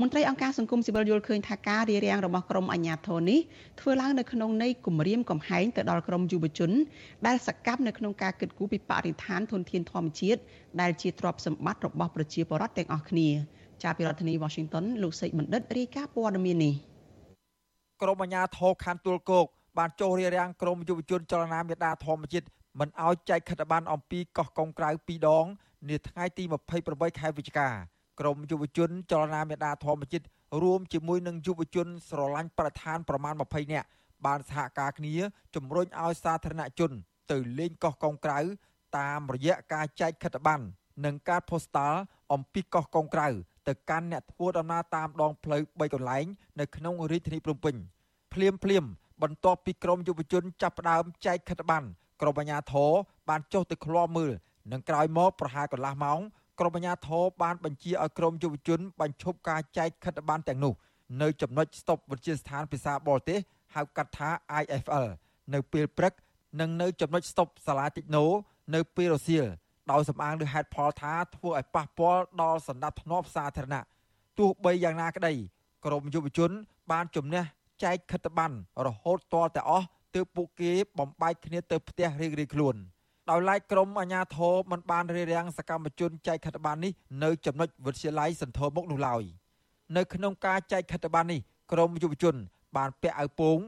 [0.00, 3.40] មន្ត្រីអង្គការសង្គមស៊ីវិលយល់ឃើញថាការរារាំងរបស់ក្រមអាជ្ញាធរនេះ
[3.80, 6.70] ធ្វើឡើងនៅក្នុងន័យគម្រាមកំហែងទៅដល់ក្រមយុវជន
[7.26, 10.40] ដែលសកម្មនៅក្នុងការគិតគូរពីបរិស្ថានធនធានធម្មជាតិ
[10.80, 13.28] ដែលជាទ្រព្យសម្បត្តិរបស់ប្រជាពលរដ្ឋទាំងអស់គ្នា
[13.82, 16.74] ចាប់ពីរដ្ឋធានី Washington លោកសេកបណ្ឌិតរាយការណ៍ព័ត៌មាននេះ
[18.02, 19.46] ក្រមអាជ្ញាធរខណ្ឌទួលគោក
[19.78, 22.46] បានចុះរារាំងក្រមយុវជនចលនាមេដាធម្មជាតិ
[22.80, 25.46] មិនឲ្យចែកខិត្តប័ណ្ណអំពីកោះកុងក្រៅ2ដង
[25.88, 26.44] នាថ្ងៃទី
[26.82, 27.68] 28ខែវិច្ឆិកា
[28.20, 30.24] ក្រមយុវជនចលនាមេដាធម្មជាតិ
[30.62, 33.88] រួមជាមួយនឹងយុវជនស្រឡាញ់ប្រធានប្រមាណ20នាក់
[34.26, 35.14] បានសហការគ្នា
[35.54, 36.90] ជំរុញឲ្យសាធារណជន
[37.30, 38.38] ទៅលេងកោះកុងក្រៅ
[38.98, 40.64] តាមរយៈការចែកខិត្តប័ណ្ណ
[41.04, 42.00] និងការផូស្តាល់
[42.32, 43.28] អំពីកោះកុងក្រៅ
[43.70, 46.24] ទៅកាន់អ្នកធ្វើដំណើរតាមដងផ្លូវ3កន្លែង
[46.60, 47.74] នៅក្នុងរាជធានីភ្នំពេញ
[48.34, 48.84] ភ្លាមភ្លាម
[49.22, 51.86] បន្ទាប់ពីក្រមយុវជនចាប់ផ្ដើមចែកខិត្តប័ណ្ណ
[52.20, 52.90] ក្រមអាជ្ញាធរ
[53.28, 54.32] បានចុះទៅឃ្លាំមើល
[54.72, 56.20] និងក្រោយមកប្រហែលកន្លះម៉ោង
[56.58, 60.72] ក្រមអាជ្ញាធរបានបញ្ជាឲ្យក្រមយុវជនបញ្ឈប់ការចែកខិត្តប័ណ្ណទាំងនោះ
[61.22, 63.38] នៅចំណុចស្តុបវិទ្យាស្ថានភាសាបរទេស
[63.74, 64.30] ហៅកាត់ថា
[64.62, 65.06] IFL
[65.54, 66.12] នៅពេលព្រឹក
[66.60, 68.24] និងនៅចំណុចស្តុបសាលាតិចណូ
[68.74, 69.46] នៅពេលរសៀល
[69.90, 73.84] ដោយសម្អាងលើហេតុផលថាធ្វើឲ្យប៉ះពាល់ដល់សន្តិភាពសាធារណៈ
[74.38, 75.32] ទោះបីយ៉ាងណាក្តី
[75.84, 76.50] ក្រមយុវជន
[76.90, 77.42] បានជំនះ
[77.84, 82.76] ចែកខិត្តប័ណ្ណរហូតទាល់តែអស់ទើបពួកគេបំបែកគ្នាទៅផ្ទះរៀងៗខ្លួន
[83.30, 86.92] ដោយឡែកក្រមអាជ្ញាធរមិនបានរារាំងសកម្មជនចែកខិត្តប័ណ្ណនេះ
[87.24, 89.22] នៅចំណុចវិទ្យាល័យសន្ធរមុខនោះឡើយ
[89.96, 91.40] នៅក្នុងការចែកខិត្តប័ណ្ណនេះ
[91.72, 92.34] ក្រមយុវជន
[92.76, 93.58] បានពាក់អាវពោង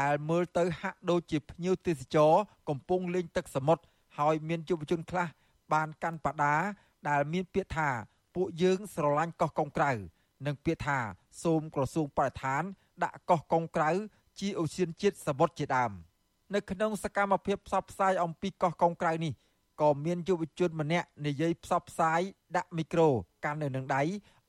[0.00, 2.32] ដែលមើលទៅហាក់ដូចជាភ្ញៀវទេសចរ
[2.68, 3.82] កំពុងលេងទឹកសមុទ្រ
[4.18, 5.26] ហើយមានយុវជនខ្លះ
[5.72, 6.54] បានកាន់បដា
[7.08, 7.88] ដែលមានពាក្យថា
[8.34, 9.90] ពួកយើងស្រឡាញ់កោះកុងក្រៅ
[10.46, 10.98] និងពាក្យថា
[11.42, 12.62] សូមក្រសួងបរិស្ថាន
[13.04, 13.90] ដាក់កោះកុងក្រៅ
[14.38, 15.90] ជាអូសៀនជាតិសមុទ្រជាដើម
[16.54, 19.32] នៅក្នុងសកម្មភាពផ្សព្វផ្សាយអំពីកោះកុងក្រៅនេះ
[19.80, 22.20] ក៏មានយុវជនម្នាក់និយាយផ្សព្វផ្សាយ
[22.56, 23.08] ដាក់មីក្រូ
[23.44, 24.02] កាន់នៅនឹងដៃ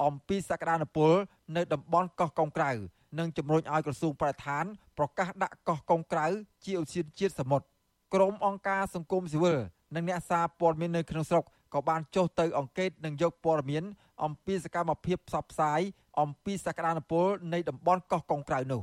[0.03, 1.11] អំពីសក្តានុពល
[1.55, 2.71] នៅតំបន់កោះកុងក្រៅ
[3.19, 4.65] និងជំរុញឲ្យក្រសួងបរិស្ថាន
[4.97, 6.25] ប្រកាសដាក់កោះកុងក្រៅ
[6.63, 7.65] ជាអូសៀនជាតិសមុទ្រ
[8.13, 9.57] ក្រុមអង្គការសង្គមស៊ីវិល
[9.95, 13.83] និងអ្នកសារព័ត៌មាននៅក្នុងស្រុកក៏បានចុះទៅអង្កេតនិងយកព័ត៌មាន
[14.23, 15.81] អំពីសកម្មភាពផ្សព្វផ្សាយ
[16.19, 18.81] អំពីសក្តានុពលនៃតំបន់កោះកុងក្រៅនោះ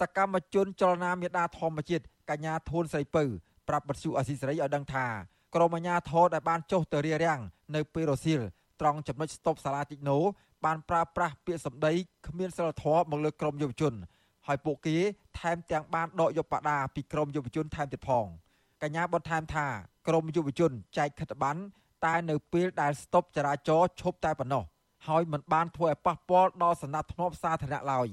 [0.00, 3.24] សកម្មជនចលនាមេដាធម្មជាតិកញ្ញាធួនស្រីពៅ
[3.68, 5.06] ប្រាប់បទសុអសីសេរីឲ្យដឹងថា
[5.54, 7.40] ក្រមអាជ្ញាធរដែលបានចុះទៅរារាំង
[7.74, 8.40] នៅពេលរសៀល
[8.80, 10.18] ត្រង់ចំណុចស្តុបសាលាតិចណូ
[10.64, 11.92] បានប្រើប្រាស់ពាក្យសម្ដី
[12.26, 13.94] គ្មានសិលធម៌មកលើក្រមយុវជន
[14.46, 14.96] ហើយពួកគេ
[15.38, 18.26] ថែមទាំងបានដកយកបដាពីក្រមយុវជនថែមទៀតផង
[18.82, 19.66] កញ្ញាបន្ថែមថា
[20.06, 21.60] ក្រមយុវជនចែកខិត្តប័ណ្ណ
[22.04, 24.64] តែនៅពេលដែលស្តុបចរាចរណ៍ឈប់តែប៉ុណ្ណោះ
[25.08, 28.08] ហើយមិនបានធ្វើឲ្យប៉ះពាល់ដល់សណ្ដាប់ធ្នាប់សាធារណៈឡើយ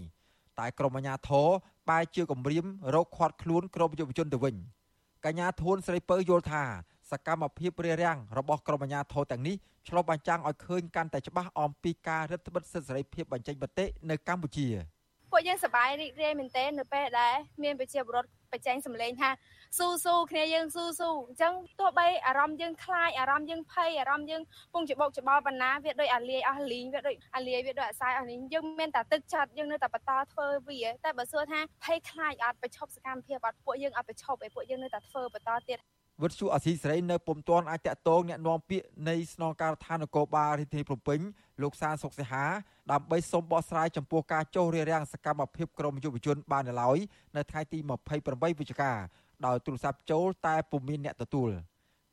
[0.60, 1.48] តែក្រមអាជ្ញាធរ
[1.90, 2.66] បែរជាគម្រាម
[2.96, 4.56] រកខាត់ខ្លួនក្រមយុវជនទៅវិញ
[5.26, 6.64] កញ្ញាធួនស្រីពៅយល់ថា
[7.12, 9.56] សកម្មភាពរារាំងរបស់ក្រមអាជ្ញាធរទាំងនេះ
[9.88, 14.68] ឆ្លុះបញ្ចាំងឲ្យឃើញកាន់តែច្បាស់អំពីការរឹតបន្តឹងសិទ្ធិសេរីភាពបញ្ចេញមតិនៅកម្ពុជា
[15.32, 17.34] ពួកយើងសប្បាយរីករាយមែនទែននៅពេលដែល
[17.64, 19.31] មានប្រជាពលរដ្ឋ បញ្ចេញសម្លេងថា
[19.79, 24.43] ស៊ូស៊ូគ្នាយើងស៊ូស៊ូអញ្ចឹងទោះបីអារម្មណ៍យើងខ្លាចអារម្មណ៍យើងភ័យអារម្មណ៍យើង
[24.73, 35.79] ពងច្បោកច្បល់បណ្ណាវាដូចអាលាយអស់លីងវាដូចអាលាយវាដូចអាសាយអស់លីងយើងមានតែទឹកចិត្តយើងនៅតែបន្តធ្វើវាតែបើសួរថាភ័យខ្លាចអត់បញ្ឈប់សកម្មភាពអត់ពួកយើងអត់បញ្ឈប់ឯពួកយើងនៅតែធ្វើបន្តទៀត
[36.23, 41.19] វិទ្យុអាស៊ីសេរីនៅពុំទាន់អាចតតងแนะនាំពាក្យនៃស្នងការដ្ឋាននគរបាលរាជធានីភ្នំពេញ
[41.62, 42.46] លោកសានសុកសិហា
[42.92, 46.98] ដើម្បីសូមបកស្រាយចំពោះការចុះរារាំងសកម្មភាពក្រមយុវជនបាននៅឡើយ
[47.38, 47.80] នៅថ្ងៃទី
[48.20, 48.92] 28វិច្ឆិកា
[49.46, 51.50] ដោយទូរស័ព្ទចូលតែពុំមានអ្នកទទួល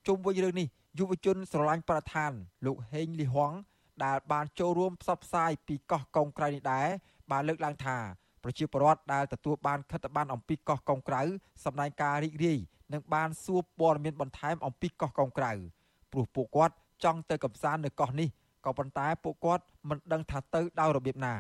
[0.07, 0.67] ជុំវិញរឿងនេះ
[0.99, 2.33] យុវជនស្រឡាញ់ប្រធាន
[2.67, 3.53] លោកហេងលីហួង
[4.05, 6.89] ដែលបានចូលរួមផ្សព្វផ្សាយពីកោះកុងក្រៅនេះដែរ
[7.31, 7.97] បានលើកឡើងថា
[8.43, 11.23] ប្រជាពលរដ្ឋដែលទទួលបានខិត្តប័ណ្ណអំពីកោះកុងក្រៅ
[11.65, 12.59] សម្ដែងការរីករាយ
[12.93, 15.53] និងបានសួរព័ត៌មានបន្ថែមអំពីកោះកុងក្រៅ
[16.13, 16.75] ព្រោះពួកគាត់
[17.05, 18.29] ចង់ទៅកំសាន្តនៅកោះនេះ
[18.67, 21.35] ក៏ប៉ុន្តែពួកគាត់មិនដឹងថាទៅដោយរបៀបណា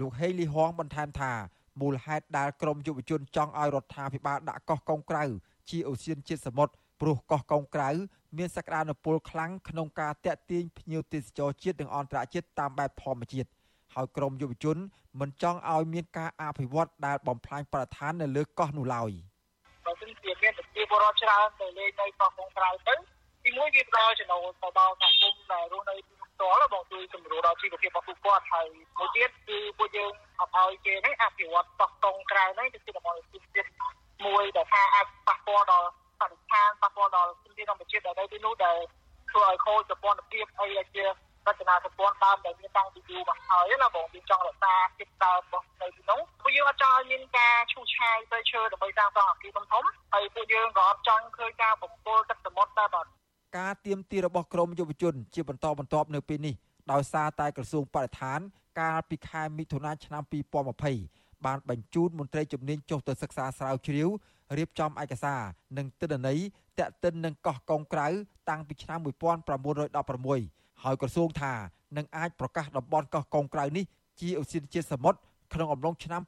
[0.00, 1.32] លោកហេលីហងបន្ថែមថា
[1.80, 5.24] មូលហេតុដែលក្រមយុវជនចង់ឲ្យរដ្ឋាភិបាលដាក់កោះកុងក្រៅ
[5.70, 7.90] ជាអូសៀនជាតិសមុទ្រព្រោះកោះកុងក្រៅ
[8.36, 13.48] មានសក្តានុពលខ្លាំងក្នុងការតាក់ទាញភ្ញៀវទេសចរជាតិនិងអន្តរជាតិតាមបែបធម្មជាតិ
[13.94, 14.76] ហើយក្រមយុវជន
[15.20, 19.10] មិនចង់ឲ្យមានការអភិវឌ្ឍដែលបំផ្លាញបរិស្ថាននៅលើកោះនោះឡើយ
[19.84, 22.94] បើមិនជាមានប្រជាពលរដ្ឋច្រើនទៅលេងនៅកោះកុងក្រៅទៅ
[23.44, 28.66] ទីមួយវាផ្ដល់ចំណូលទៅដល់សហគមន៍ដែលរស់នៅទី ផ្ទាល់បងជួយសម្រួលដល់ជីវភាពរបស់ពួកគាត់ហើយ
[28.98, 33.70] មួយទៀតគឺពួកយើងអត់ឲ្យគេនេះអភិវឌ្ឍតោះតងក្រៅនេះគឺជាតំបន់ទីផ្ទាល់
[34.26, 35.88] មួយដែលថាអាចប៉ះពាល់ដល់
[36.20, 38.78] បរិស្ថានប៉ះពាល់ដល់ជំនាញធម្មជាតិដែលនៅទីនោះដែល
[39.30, 53.06] ធ្វើឲ្យខូចប្រព័ន្ធភាពអីជារចនាសម្ព័ន្ធដើមដែលមានតាំងពីយូរមកហើយណាបងយើងចង់រក្សាភាពដើមរបស់នៅទីនោះពួកយើងអត់ចង់ឲ្យមានការឈូសឆាយទៅឈើដើម្បីសាងសង់អគារធំធំហើយពួកយើងក៏អត់ចង់ឃើញការបំពុលទឹកសមុទ្រដែរបាទ
[53.58, 56.54] ការទៀមទីរបស់ក្រមយុវជន ជាបន្តបន្ទាប់នៅពេលនេះ
[56.92, 58.40] ដោយសារតែក្រសួងបរិស្ថាន
[58.80, 60.22] កាលពីខែមិថុនាឆ្នាំ
[60.84, 64.08] 2020បានបញ្ជូនមន្ត្រីជំនាញចុះទៅសិក្សាស្រាវជ្រាវ
[64.58, 65.40] រៀបចំឯកសារ
[65.78, 66.38] និងទិន្នន័យ
[66.78, 68.08] តាក់ទិននឹងកោះកុងក្រៅ
[68.50, 71.52] តាំងពីឆ្នាំ1916ហើយក្រសួងថា
[71.96, 73.84] នឹងអាចប្រកាសតំបន់កោះកុងក្រៅនេះ
[74.20, 75.18] ជាឧស្សាហជាតិសមុទ្រ
[75.54, 76.22] ក្នុងអំឡុងឆ្នាំ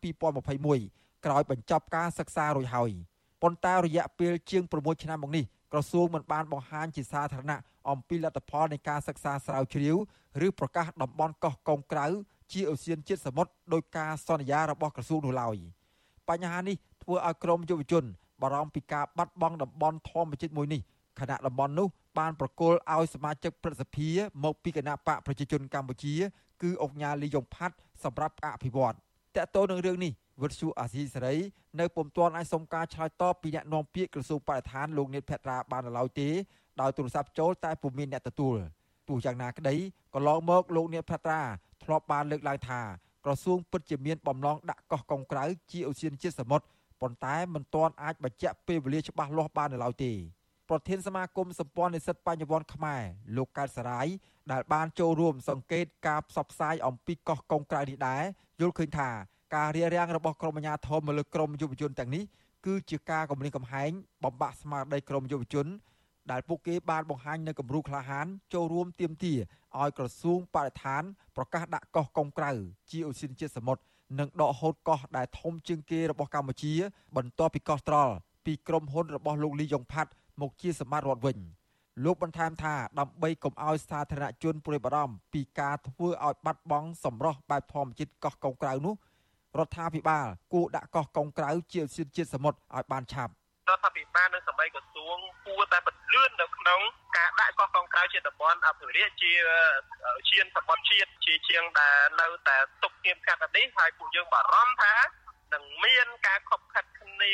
[0.61, 2.91] 2021ក្រោយបញ្ចប់ការសិក្សារួចហើយ
[3.43, 5.45] ប៉ុន្តែរយៈពេលជាង6ឆ្នាំមកនេះ
[5.77, 7.61] ក្រសួងមិនបានបង្ហាញជាសាធារណៈ
[7.91, 9.97] អំពីលទ្ធផលនៃការសិក្សាស្រាវជ្រាវ
[10.47, 12.07] ឬប្រកាសតំបន់កោះកុងក្រៅ
[12.53, 15.57] ជាឧស្សាហជាតិសមុទ្រដោយការសន្យារបស់ក្រសួងនោះឡើយ
[16.29, 18.05] បញ្ហានេះធ្វើឲ្យក្រមយុវជន
[18.43, 20.81] បារម្ភពីការបាត់បង់តំបន់ធម្មជាតិមួយនេះ
[21.21, 24.09] ខណៈតំបន់នោះបានប្រគល់ឲ្យសមាជិកព្រឹទ្ធសភា
[24.45, 26.15] មកពីគណៈបកប្រជាជនកម្ពុជា
[26.63, 27.75] គឺអង្គញាលីយ៉ុងផាត់
[28.05, 28.95] សម្រាប់អភិវឌ្ឍត
[29.37, 30.13] កតទៅនឹងរឿងនេះ
[30.43, 31.37] វិទ្យុអាស៊ីសេរី
[31.81, 36.29] នៅពុំទាន់អាចសុំការឆ្លើយតបពីអ្នកនាំពាក្យក្រសួងបរិស្ថានលោកនេតភត្រាបានឡើយទេ
[36.81, 38.57] ដោយទូរស័ព្ទចូលតែពុំមានអ្នកទទួល
[39.09, 39.77] ទោះយ៉ាងណាក្តី
[40.15, 41.43] កន្លងមកលោកនេតភត្រា
[41.85, 42.81] ធ្លាប់បានលើកឡើងថា
[43.25, 46.67] ក្រសួងពិតជាមានបំណងដាក់កោះកុងក្រៅជាឧស្សាហជាតិសមុទ្រ
[47.01, 50.13] ប៉ុន្តែមិនទាន់អាចបញ្ជាក់ពេលវេលាច្បាស់លាស់បាននៅឡើយទេ
[50.69, 53.03] ប្រធានសមាគមសម្ព័ន្ធនិស្សិតបញ្ញវន្តខ្មែរ
[53.37, 54.07] លោកកើតសរាយ
[54.53, 58.23] ដែលបានចូលរួមសង្កេតការផ្សព្វផ្សាយអំពីកោះកុងក្រៅនេះដែរ
[58.61, 59.11] យល់ឃើញថា
[59.55, 62.25] ការរារាំងរបស់ក្រមអាជ្ញាធរមកលើក្រមយុវជនទាំងនេះ
[62.67, 63.91] គឺជាការគំរាមកំហែង
[64.25, 65.67] បំបាក់ស្មារតីក្រមយុវជន
[66.31, 69.39] ដែលពួកគេបានបង្ហាញនៅគំរូក្លាហានចូលរួមទាមទារ
[69.81, 71.03] ឲ្យក្រសួងបរិស្ថាន
[71.37, 72.51] ប្រកាសដាក់កោះកុងក្រៅ
[72.91, 73.83] ជាឧស្សាហជាតិសមុទ្រ
[74.19, 76.75] និងដកហូតកោះដែលធំជាងគេរបស់កម្ពុជា
[77.17, 78.15] បន្ទាប់ពីកោះត្រល់
[78.47, 81.39] ពីក្រុមហ៊ុនរបស់លោកលីយ៉ុងផាត់មកជាសម្បត្តិរដ្ឋវិញ
[82.05, 88.95] លោកបន្ថែមថាដើម្បីកុំឲ្យសាធារណជនព្រួយបារម្ភពីការធ្វើឲ្យបាត់បង់សម្រស់បែបធម្មជាតិកោះកុងក្រៅនោះ
[89.59, 93.33] រដ្ឋាភិបាលគួរដាក់កោះកុងក្រៅជាឧស្សាហជាតិសមុទ្រឲ្យបានឆាប់
[93.71, 96.81] រដ្ឋាភិបាលនិងសម្បីក្រសួងគួរតែបន្លឿននៅក្នុង
[97.17, 99.33] ការដាក់កោះកុងក្រៅជាតំបន់អភិរក្សជា
[100.29, 104.95] ឈានសមុទ្រជាតិជាជាងដែលនៅតែទុកគៀមកាត់នេះហើយពួកយើងបារម្ភថា
[105.55, 107.33] នឹងមានការខົບខិតគ្នា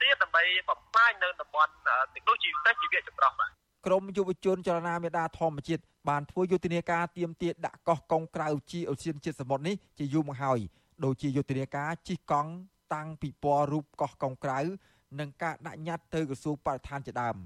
[0.00, 1.72] ទៀតដើម្បីបំផ្លាញនៅតំបន់
[2.14, 3.50] ទាំងនោះជាពិសេសជីវៈចម្រុះបាទ
[3.86, 10.60] ក្រមយុវជនចលនាមេដាធម្មជាតិបានធ្វើយុទ្ធនាការទៀមទាដាក់កោះកុងក្រៅជាអូសៀនជាតិសមុទ្រនេះជាយូរមកហើយ
[11.04, 12.50] ដូចជាយុទ្ធនាការជិះកង់
[12.94, 14.58] តាំងពីពណ៌រូបកោះកុងក្រៅ
[15.20, 17.36] និងការដាក់ញត្តិទៅក្រសួងបរិស្ថានជាដើម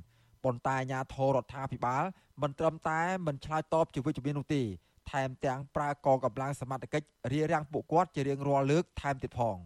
[0.44, 2.04] ប៉ុន្តែអាជ្ញាធររដ្ឋាភិបាល
[2.42, 4.62] មិនត្រឹមតែមិនឆ្លើយតបជាវិជ្ជមាននោះទេ
[5.10, 9.56] ថែមទាំងប្រើកងកម្លាំងសមត្ថកិច្ចរារាំងពួកគាត់ជារៀងរាល់លើកថែមទៀតផង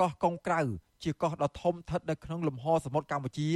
[0.00, 0.60] កោះកុងក្រៅ
[1.02, 3.48] ជាកោះដ៏ធំស្ថិតនៅក្នុងលំហសមុទ្រកម្ពុជា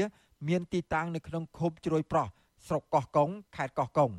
[0.49, 2.27] មានទីតាំងនៅក្នុងឃុំជ្រោយប្រោះ
[2.67, 4.11] ស្រុកកោះកុងខេត្តកោះកុង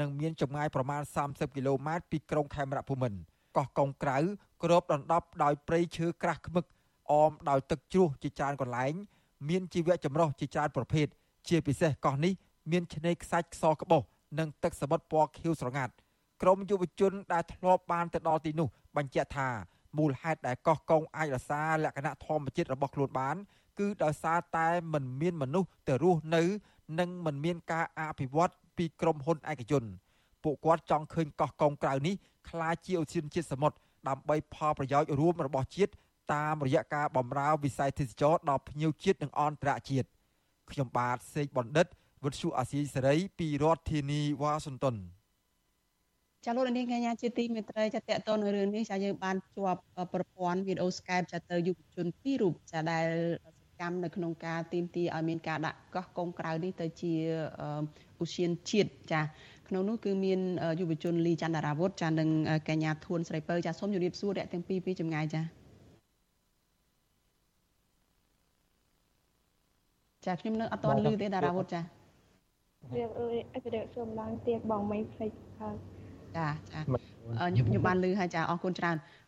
[0.00, 3.18] និងមានចម្ងាយប្រមាណ30គីឡូម៉ែត្រពីក្រុងខេមរភូមិន្ទ
[3.56, 4.18] កោះកុងក្រៅ
[4.62, 6.64] គ្របដណ្ដប់ដោយព្រៃឈើក្រាស់ឃ្មឹក
[7.10, 8.94] អមដោយទឹកជ្រោះជាច្រើនកន្លែង
[9.48, 11.06] មានជីវៈចម្រុះជាច្រើនប្រភេទ
[11.48, 12.32] ជាពិសេសកោះនេះ
[12.70, 14.02] មានឆ្នេរខ្សាច់ខ្សក្បោះ
[14.38, 15.92] និងទឹកសមុទ្រពណ៌ខៀវស្រងាត់
[16.42, 19.48] ក្រមយុវជនដែលធ្លាប់បានទៅដល់ទីនោះបញ្ជាក់ថា
[19.98, 23.36] មូលហេតុដែលកោះកុងអាចរក្សាលក្ខណៈធម្មជាតិរបស់ខ្លួនបាន
[23.78, 26.42] គឺដោយសារតែមិនមានមនុស្សទៅរស់នៅ
[26.98, 29.84] និងមិនមានការអភិវឌ្ឍពីក្រុមហ៊ុនឯកជន
[30.44, 32.14] ពួកគាត់ចង់ឃើញកោះកុងក្រៅនេះ
[32.50, 33.76] ក្លាយជាឧស្សាហជាតិសមុទ្រ
[34.08, 35.92] ដើម្បីផលប្រយោជន៍រួមរបស់ជាតិ
[36.34, 40.08] តាមរយៈការបម្រើវិស័យទេសចរដល់ភ្ញៀវជាតិនិងអន្តរជាតិ
[40.70, 41.86] ខ្ញុំបាទសេកបណ្ឌិត
[42.24, 44.96] វិទ្យុអាស៊ីសេរីពីរដ្ឋធានីវ៉ាស៊ីនតោន
[46.44, 49.80] ចាលោកនាងកញ្ញាជាទីមេត្រីចាតកតនៅរឿងនេះចាយើងបានជាប់
[50.14, 53.06] ប្រព័ន្ធវីដេអូ Skype ចាទៅយុវជនពីររូបចាដែល
[53.54, 57.14] សកម្មនៅក្នុងការទីមទីឲ្យមានការដាក់កោះកុងក្រៅនេះទៅជា
[58.22, 59.20] ឧស្សាហជាតិចា
[59.68, 60.40] ក្នុងនោះគឺមាន
[60.80, 62.28] យុវជនលីចន្ទរាវុធចានិង
[62.68, 65.42] កញ្ញាធួនស្រីពៅចាសូមជម្រាបសួរអ្នកទាំងពីរពីចម្ងាយចា
[70.26, 71.80] ចាខ្ញុំនៅអត់ទាន់ឮទេតារាវុធចា
[72.96, 73.26] រៀបអឺ
[73.74, 75.74] រៀបសូមឡើងទៀតបងមីផ្លេចហើយ
[76.36, 79.23] ចាចាខ្ញុំខ្ញុំបានឮហើយចាអរគុណច្រើនអឺ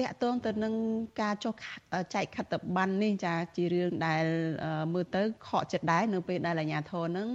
[0.00, 0.74] តកតងទៅនឹង
[1.20, 1.54] ការចុះ
[2.14, 4.24] ចែកខិត្តប័ណ្ណនេះចាជារឿងដែល
[4.94, 7.28] មើលទៅខកចិត្តដែរនៅពេលដែលអាជ្ញាធរនឹង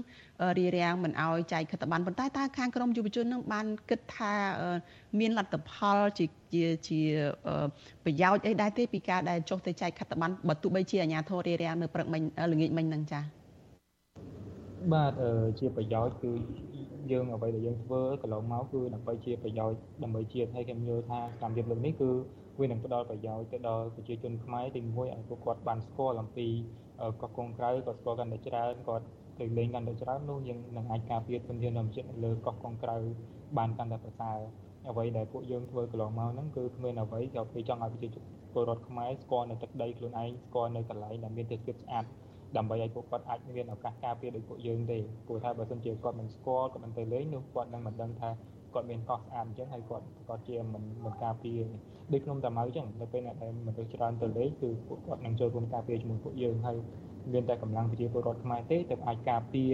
[0.60, 4.34] រៀបរៀងមិនអោយចែកខិត្តប័ណ្ណប៉ុន្តែតើខាងក្រមយុវជននឹងបានគិតថា
[5.20, 7.00] មានលទ្ធផលជាជាជា
[8.04, 13.22] ប្រយោជន៍អីដែរទេពីការដែលចុះទៅចែកខិត្តប័ណ្ណបើទោះបីជាអាជ្ញាធររៀបរៀងនៅព្រឹកមិញល្ងាចមិញហ្នឹងចា
[14.94, 15.14] បាទ
[15.60, 16.32] ជាប្រយោជន៍គឺ
[17.12, 22.10] យើងអ្វីដែលយើងធ្វើកន្លងមកគឺដើម្បីជាប្រយោជន៍ដើម្បីជាតិហើយខ្ញុំយល់ថាកម្មវិធីលើកនេះគឺ
[22.60, 26.48] វានឹងផ្ដល់ប្រយោជន៍ទៅដល់ប្រជាជនខ្មែរទីមួយឲ្យពួកគាត់បានស្គាល់អំពី
[27.22, 29.06] កោះកុងក្រៅក៏ស្គាល់កាន់តែច្រើនគាត់
[29.40, 32.98] ទៅលេងកាន់តែច្រើននោះយើងនឹងអាចការពារធនធានធម្មជាតិនៅលើកោះកុងក្រៅ
[33.58, 34.40] បានកាន់តែប្រសើរ
[34.90, 38.10] អ្វីដែលពួកយើងធ្វើកន្លងមកហ្នឹងគឺគ្មានអ្វីក៏គេចង់ឲ្យប្រជា
[38.54, 42.06] ពលរដ្ឋខ្មែរស្គាល់នៅទឹកដីខ្លួនឯងស្គាល់នៅកន្លែងដែលមានទេសភាពស្អាត
[42.58, 48.30] ដើម្បីឲ្យពួកគាត់អាចមានឱកាសការពារដោយពួកយើងទេព្រោះថាបើសិនជាគាត់មិនស្គាល់គាត់មិនទៅលេងនោះគាត់នឹងមិនដឹងថា
[48.76, 51.60] គាត់មានកោះស្អាតអញ្ចឹងហើយគាត់គាត់ជាមិនមិនការពារ
[52.12, 56.78] ដូចខ្ញុំតាម៉ៅអញ្ចឹងនៅពេលអ្នកដែលមនុស្សច្រើនទៅលេងគឺពួកគាត់នឹងចូលរួមការពារជាមួយពួកយើងហើយ
[57.34, 59.72] មានតែកម្លាំងប្រជាពលរដ្ឋខ្មែរទេទើបអាចការពារ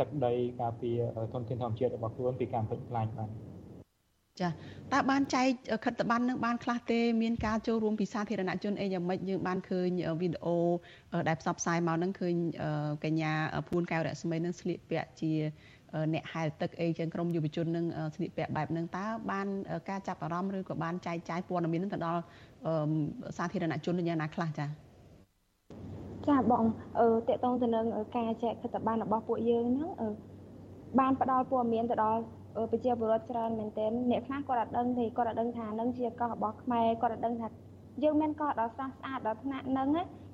[0.00, 0.96] ទឹកដីការពារ
[1.32, 3.30] ធនធានធម្មជាតិរបស់ខ្លួនពីការបំផ្លិចបំផ្លាញបាទ
[4.40, 4.48] ចា
[4.92, 5.48] តើបានចែក
[5.84, 9.88] ខិត្តប័ណ្ណនឹងបានខ្លះទេមានការចូលរួមពីសាធារណជនអីយ៉ាងម៉េចយើងបានឃើញ
[10.20, 10.56] វីដេអូ
[11.28, 12.34] ដែលផ្សព្វផ្សាយមកហ្នឹងឃើញ
[13.04, 13.32] កញ្ញា
[13.68, 15.32] ភួនកែវរស្មីនឹងស្លៀកពាក់ជា
[16.14, 19.46] អ្នកហែលទឹកអីចឹងក្រុមយុវជននឹងស្លៀកពាក់បែបហ្នឹងតើបាន
[19.88, 22.20] ការចាប់អារម្មណ៍ឬក៏បានចែកចាយព័ត៌មាននឹងទៅដល់
[23.36, 24.66] សាធារណជនយ៉ាងណាខ្លះចា
[26.28, 26.64] ចាបង
[27.00, 27.84] អឺតកតងទៅនឹង
[28.16, 29.90] ការចែកខិត្តប័ណ្ណរបស់ពួកយើងហ្នឹង
[30.98, 32.20] បានផ្ដល់ព័ត៌មានទៅដល់
[32.70, 37.46] ប្រជាពលរដ្ឋច្រើនមែនទែនអ្នកខ្លះគាត់អត់ដឹងទេគាត់អត់ដឹងថានឹងជាកោះរបស់ខ្មែរគាត់អត់ដឹងថា
[38.02, 39.88] យើងមានកោះដល់ស្រស់ស្អាតដល់ថ្នាក់ហ្នឹង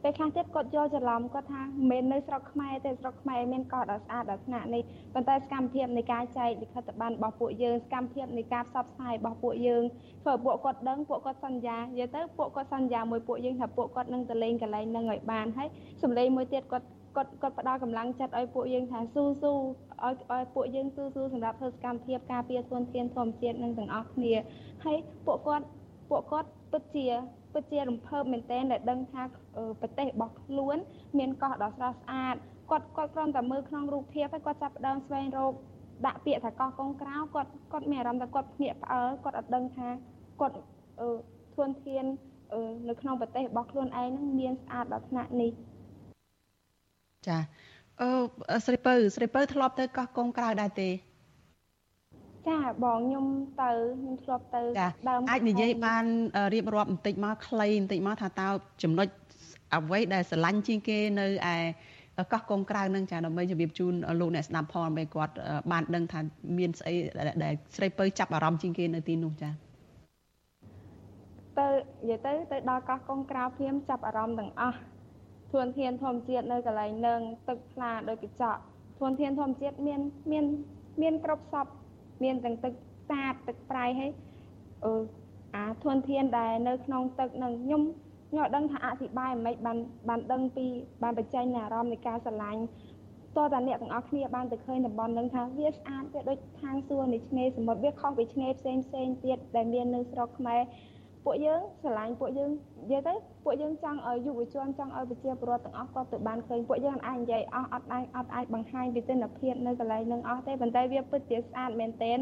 [0.06, 4.82] ពេលខ្លះទៀតគាត់យល់ច្រឡំគាត់ថាមិនមែននៅស្រុកខ្មែរទេស្រុកខ្មែរមានកោះដល់ស្អាតដល់ថ្នាក់នេះ
[5.14, 9.82] ប៉ុន្តែសកម្មភាពនៃការចែកលិខិតប័ណ្ណរបស់ពួកយើងសកម្មភាពនៃការផ្សព្វផ្សាយរបស់ពួកយើង
[10.22, 15.68] ធ្វើឲ្យពួកគាត់ដឹងពួកគាត់សន្យានិយាយទៅពួកគាត់សន្យាមួយពួកយើងថាពួកគាត់នឹងទៅលេងកន្លែងហ្នឹងឲ្យបានហើយ
[16.02, 16.86] សម្លេងមួយទៀតគាត់
[17.16, 24.34] គាត់គាត់ផ្ដល់កម្លាំងចិត្តឲ្យពួកយើងថាស៊ូស៊ូឲ្យឲ្យពួកយើងស៊ូស៊ូសម្រាប់ធ្វើសកម្មភាពការពារធនធានធម្មជាតិនឹងទាំងអស់គ្នា
[24.84, 25.66] ហើយពួកគាត់
[26.10, 27.06] ពួកគាត់ ពិតជា
[27.52, 29.22] ពិតជារំភើបមែនទែនដែលដឹងថា
[29.80, 30.76] ប្រទេសរបស់ខ្លួន
[31.18, 32.36] មានកោះដ៏ស្រស់ស្អាត
[32.70, 35.52] គាត់គាត់គ្រាន់តែមើលក្នុងរូបភាពហើយគាត់ចាប់ផ្ដើមស្វែងរក
[36.06, 39.88] ដាក់ពាក្យថាកោះកុងក្រៅគាត់គាត់មានអារម្មណ៍ថាគាត់ភ្ញាក់ផ្អើលគាត់អត់ដឹងថា
[40.40, 40.56] គាត់
[41.54, 42.04] ធនធាន
[42.88, 45.50] នៅក្នុងប្រទេសរបស់ខ្លួនឯងនឹងមានស្អាតដល់ថ្នាក់នេះ
[47.28, 47.38] ចា
[48.00, 50.88] អឺស្រីពៅស្រីពៅធ្លាប់ទៅកោះកុងក្រៅដែរទេ
[52.48, 53.26] ចាបងខ្ញុំ
[53.62, 53.70] ទៅ
[54.00, 54.62] ខ្ញុំធ្លាប់ទៅ
[55.08, 56.04] ដើមអាចនិយាយបាន
[56.54, 58.48] រៀបរាប់បន្តិចមកខ្លីបន្តិចមកថាតើ
[58.82, 59.08] ចំណុច
[59.74, 61.56] អ្វីដែលស្រឡាញ់ជាងគេនៅឯ
[62.32, 65.34] កោះកុងក្រៅនឹងចាដើម្បីជម្រាបជូនលោកអ្នកស្ដាប់ផងដើម្បីគាត់
[65.72, 66.20] បានដឹងថា
[66.58, 66.94] មានស្អី
[67.44, 69.50] ដែលស្រីពៅចាប់អារម្មណ៍ជាងគេនៅទីនោះចា
[71.58, 71.68] ទៅ
[72.08, 74.78] និយាយទៅទៅដល់កោះកុងក្រៅព្រាមចាប់អារម្មណ៍ទាំងអស់
[75.52, 78.60] ធនធានធម្មជាតិនៅកន្លែងនឹងទឹកថ្លាដោយកញ្ចក់
[79.00, 80.00] ធនធានធម្មជាតិមាន
[80.32, 80.44] មាន
[81.02, 81.66] មានគ្រប់សព
[82.22, 82.72] មានទាំងទឹក
[83.10, 84.10] សាបទឹកប្រៃហើយ
[84.84, 84.92] អឺ
[85.54, 87.82] អាធនធានដែលនៅក្នុងទឹកនឹងខ្ញុំ
[88.30, 90.66] ខ្ញុំអត់ដឹងថាអធិប្បាយមិនបានបានដឹងពី
[91.02, 92.62] បានបញ្ចេញអារម្មណ៍នៃការស្រឡាញ់
[93.36, 100.60] តើតាអ្នកទាំងអស់គ្នាបានទៅឃើញតំបន់នឹងថាវាស្អាតវាដូចខាងសួននៃឆ្នេរសមុទ្រវាខុសពីឆ្នេរផ្សេងផ្សេងទៀតដែលមាននៅស្រុកខ្មែរ
[101.26, 102.50] ពួកយើងស្រឡាញ់ពួកយើង
[102.82, 103.14] និយាយទៅ
[103.44, 112.18] ពួកយើងចង់ឲ្យយុវជនចង់ឲ្យប្រជាពលរដ្ឋទាំងអស់គាត់ទៅបានឃើញពួកយើងអាចនិយាយអស់អត់អាចអត់អាចបង្ហាញពីទិដ្ឋភាពនៅកន្លែងនឹងអស់ទេប៉ុន្តែវាពិតជាស្អាតមែនទែន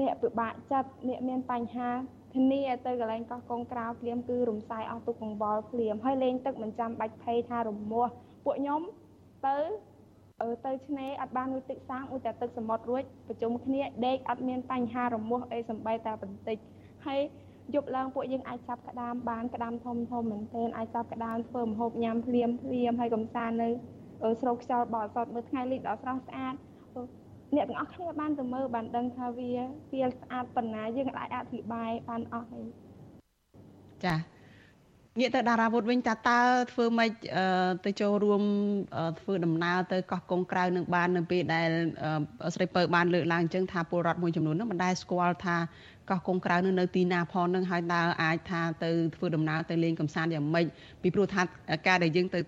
[0.00, 1.88] អ្នកពិបាកចិត្តអ្នកមានបញ្ហា
[2.34, 8.12] ធានាទៅកន្លែងកោះកងក្រៅភ្លាមគឺរំសាយអស់ទុកកង្វល់ភ្លាមហើយលេងទឹកមិនចាំបាច់ភ័យថារមាស់
[8.44, 8.80] ពួកខ្ញុំ
[9.46, 9.58] ទៅ
[10.42, 16.58] អឺទៅឆ្នេរអត់បានមួយទឹកសាំងឧតែទឹកសមុទ្ររួចប្រជុំគ្នាដេកអត់មានបញ្ហារមាស់អីសំបីតែបន្តិច
[17.06, 17.20] ហើយ
[17.74, 23.68] យប់ឡើងពួកយើងអាចចាប់ក្តាមបានក្តាមធំធំមែនទែនអាចចាប់ក្តាមធ្វើម្ហូបញ៉ាំភ្លាមភ្លាមហើយកំសាន្តនៅ
[24.40, 26.54] ស្រូបខ្យល់បរិសុទ្ធមើលថ្ងៃលិចដ៏ស្រស់ស្អាត
[27.56, 29.50] អ្នកទាំងអស់គ្នាបានទៅមើលបានដឹងថាវា
[29.92, 32.66] វាស្អាតប៉ុណ្ណាយើងអាចអធិប្បាយបានអស់ហើយ
[34.04, 34.14] ចា
[35.18, 36.40] ងាកទៅតារាវុធវិញតើតើ
[36.72, 37.10] ធ្វើម៉េច
[37.84, 38.42] ទៅចូលរួម
[39.20, 41.68] ធ្វើដំណើរទៅកោះកុងក្រៅនឹងបាននៅពេលដែល
[42.54, 45.56] ស្រីពៅបានលើកឡើងអញ្ចឹងថាពលរដ្ឋមួយចំនួននឹងមិនដែលស្គាល់ថា
[46.10, 50.66] កោះកុងក្រៅនឹងនៅទីណាផងនឹងហើយតើអាចថាទៅធ្វើដំណើរទៅលេងកំសាន្តយ៉ាងម៉េច
[51.02, 51.42] ពីព្រោះថា
[51.86, 52.40] ការដែលយើងទៅ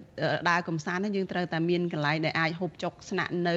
[0.51, 3.57] ដើរកំសាន្តហ្នឹងយើងត្រូវតែមានកន្លែងដែលអាចហូបចុកស្នាក់នៅ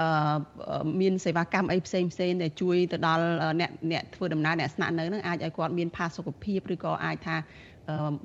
[0.00, 3.24] អឺមានសេវាកម្មអីផ្សេងផ្សេងដែលជួយទៅដល់
[3.60, 7.36] អ្នកអ្នកធ្វើដំណើរអ្នកស្នាក់នៅនឹងអាចឲ្យគាត់មានផាសុកភាពឬក៏អាចថា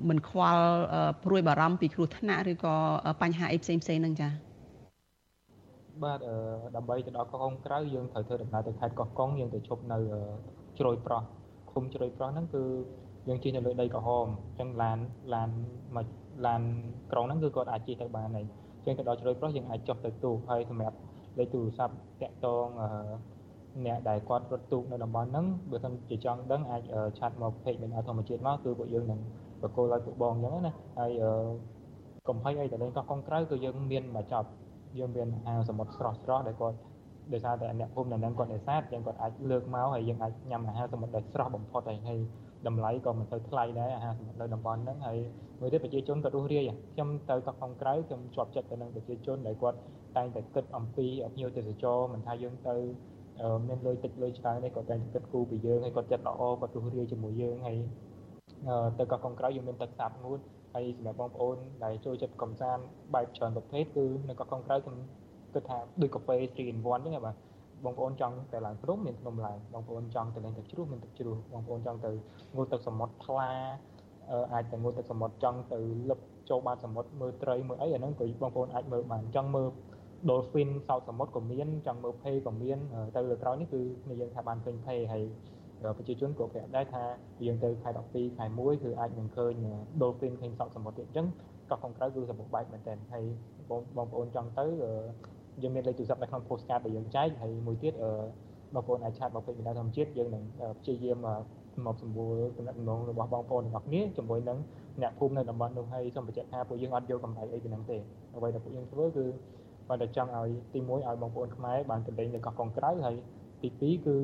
[0.08, 0.64] មិនខ្វល់
[1.24, 2.74] ព្រួយបារម្ភពីគ្រោះថ្នាក់ឬក៏
[3.22, 4.48] បញ្ហាអីផ្សេងផ្សេងហ្នឹងចា៎
[6.04, 6.18] បាទ
[6.76, 9.98] ដើម្បីទៅដល់កោះកុងក្រៅយើងត្រូវធ្វើដំណើរទៅខេត្តកោះកុងយើងទៅឈប់នៅ
[10.78, 11.22] ជ្រោយប្រោះ
[11.72, 12.62] ឃុំជ្រោយប្រោះហ្នឹងគឺ
[13.28, 14.98] យើងជិះនៅលើដីក្រហមអញ្ចឹងឡាន
[15.34, 15.50] ឡាន
[15.96, 16.06] មក
[16.46, 16.62] ឡាន
[17.12, 20.96] ក្រុងហ្នឹងគឺគាត់អាចជិះទៅបានហើយអញ្ចឹងទៅដល់ជ្រោយប្រោះយើងអាចចុះទៅទូកហើយសម្រាប់
[21.38, 22.66] លេខទូរស័ព្ទតាក់ទង
[23.86, 26.82] អ្នកដែលគាត់រត់ទូកនៅតំបន់ហ្នឹងបើមិនជាចង់ដឹងអាច
[27.18, 29.20] ឆាត់មកពេកមានធម្មជាតិមកគឺពួកយើងនឹង
[29.62, 31.10] បកគោឲ្យពួកបងអញ្ចឹងណាហើយ
[32.28, 34.48] កុំភ័យអីតែលេងកោះកុងក្រៅគឺយើងមានមកចប់
[34.98, 36.76] យើងមានអាវសមុទ្រស្រស់ស្រស់ដែលគាត់
[37.32, 42.20] ដោយសារតែអ្នកភូមិនៅនឹងគាត់នេសាទយើងគាត់អាចលើកមកហើយយើងអាចញ៉ាំអាហារសមុទ្រដែលស្រស់បំផុតហើយហើយ
[42.66, 45.18] តម្លៃក៏មិនទៅថ្លៃដែរអាហារសមុទ្រនៅតំបន់ហ្នឹងហើយ
[45.60, 49.78] មួយទៀតប្រជាជនក៏រស់រាយខ្ញុំទៅកោះកុងក្រៅខ្ញុំជាប់ចិត្តទៅនឹងប្រជាជនដែលគាត់
[50.16, 52.76] តែងតែគិតអំពីភ្ញៀវទេសចរមិនថាយើងទៅ
[53.68, 57.78] មានលុយតិចលុយច្រើននេះគាត់តែងតែគិតគូរពីយើងហើយគាត់ចិត្តល្អគាត់រស់រាយជាមួយយើងហើយ
[58.98, 60.38] ទៅកោះកុងក្រៅយើងមានទឹកសាបងួត
[60.74, 62.82] ហើយសម្រាប់បងប្អូនដែលចូលចិត្តកំសាន្ត
[63.14, 64.96] បែបច្រើនប្រភេទគឺនៅកោះកុងក្រៅខ្ញុំ
[65.54, 67.36] គិតថាដូចកាហ្វេ3 in 1អញ្ចឹងបាទ
[67.84, 72.10] បងប្អូនចង់ទៅឡើងភ្នំមានភ្នំឡើងបងប្អូនចង់ទៅលេងទឹកជ្រោះមានទឹកជ្រោះបងប្អូនចង់ទៅ
[72.56, 73.50] ងូតទឹកសមុទ្រថ្លា
[74.52, 75.78] អាចទៅងូតទឹកសមុទ្រចង់ទៅ
[76.08, 76.20] លឹប
[76.50, 79.68] ចូលបាតសមុទ្រមើលត្រីមើលអីអាហ្នឹងក៏បងប្អូនអាចមើលបានចង់មើល
[80.28, 82.78] dolphin សោតសមុទ្រក៏មានចង់មើលភេក៏មាន
[83.16, 85.24] ទៅលើក្រោយនេះគឺគ្នាយើងថាបានឃើញភេហើយ
[85.96, 87.02] ប្រជាជនក៏ប្រាប់ដែរថា
[87.46, 89.52] យើងទៅខែ12ខែ1គឺអាចនឹងឃើញ
[90.00, 91.26] dolphin ឃើញសោតសមុទ្រទៀតអញ្ចឹង
[91.70, 93.24] កោះកុងក្រៅគឺសម្បូរបែបមែនទែនហើយ
[93.96, 94.66] បងប្អូនចង់ទៅ
[95.62, 97.92] យើងមានលេខទូរស័ព្ទនៅក្នុង postcard ដែលយើងចែកហើយមួយទៀត
[98.74, 100.42] បងប្អូនអាចឆាតមកពេញវិទ្យាធម្មជាតិយើងនឹង
[100.80, 101.26] ព្យាយាម
[101.86, 104.58] មកសម្បូរតំណែងរបស់បងប្អូនទាំងអស់គ្នាជាមួយនឹង
[105.02, 107.96] អ្នកភូមិនៅតំបន់នោះហើយសូមបញ្ជាក់ថាពួកយើងអត់យកកម្រៃអីពីហ្នឹងទេ
[108.36, 109.26] អ្វីដែលពួកយើងធ្វើគឺ
[109.88, 113.16] បើតែចង់ឲ្យទី1ឲ្យបងប្អូនខ្មែរបានទៅលេងនៅកោះកុងក្រៅហើយ
[113.62, 114.16] ទី2គឺ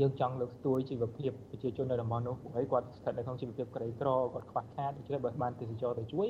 [0.00, 6.28] យើងចង់លើកស្ទួយជីវភាពប្រជាជននៅតំបន់នោះពួកឯងគាត់ស្ថិតនៅក្នុងជីវភាពក្រីក្រគាត់ខ្វះខាតដូច្នេះបើបានទេសចរទៅជួយ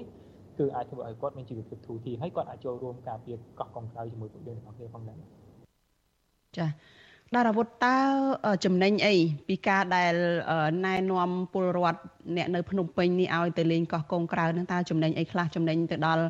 [0.58, 5.18] គឺអាចធ្វើឲ្យគាត់មានជីវភាពធូរធារហើយគាត់អាចចូលរួមការពារកោះកុងក្រៅជាមួយពួកយើងទាំងអស់គ្នាផងដែរ
[6.56, 6.68] ចា៎
[7.34, 7.96] ដារាវុធតើ
[8.64, 9.14] ចំណេញអី
[9.48, 10.14] ពីការដែល
[10.86, 12.00] ណែនាំពលរដ្ឋ
[12.36, 16.24] អ្នកនៅភ្នំពេញនេះឲ្យទៅលេងកោះកុងក្រៅនឹងតើចំណេញអីខ្លះចំណេញទៅដល់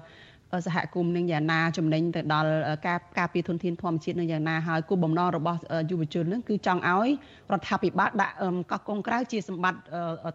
[0.67, 2.51] សហគមន៍នឹងយ៉ាងណាចំណេញទៅដល់
[2.87, 5.59] ការការពារធនធានធម្មជាតិនឹងយ៉ាងណាហើយគោលបំណងរបស់
[5.91, 7.09] យុវជននឹងគឺចង់ឲ្យ
[7.53, 8.35] រដ្ឋាភិបាលដាក់
[8.71, 9.81] កោះកុងក្រៅជាសម្បត្តិ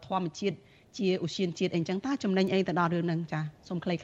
[0.08, 0.58] ធម្មជាតិ
[0.98, 4.00] ជាឧស្សាហជាតិអីចឹងតើចំណេញអីទៅដល់រឿងហ្នឹងចាសូមខ្លីៗ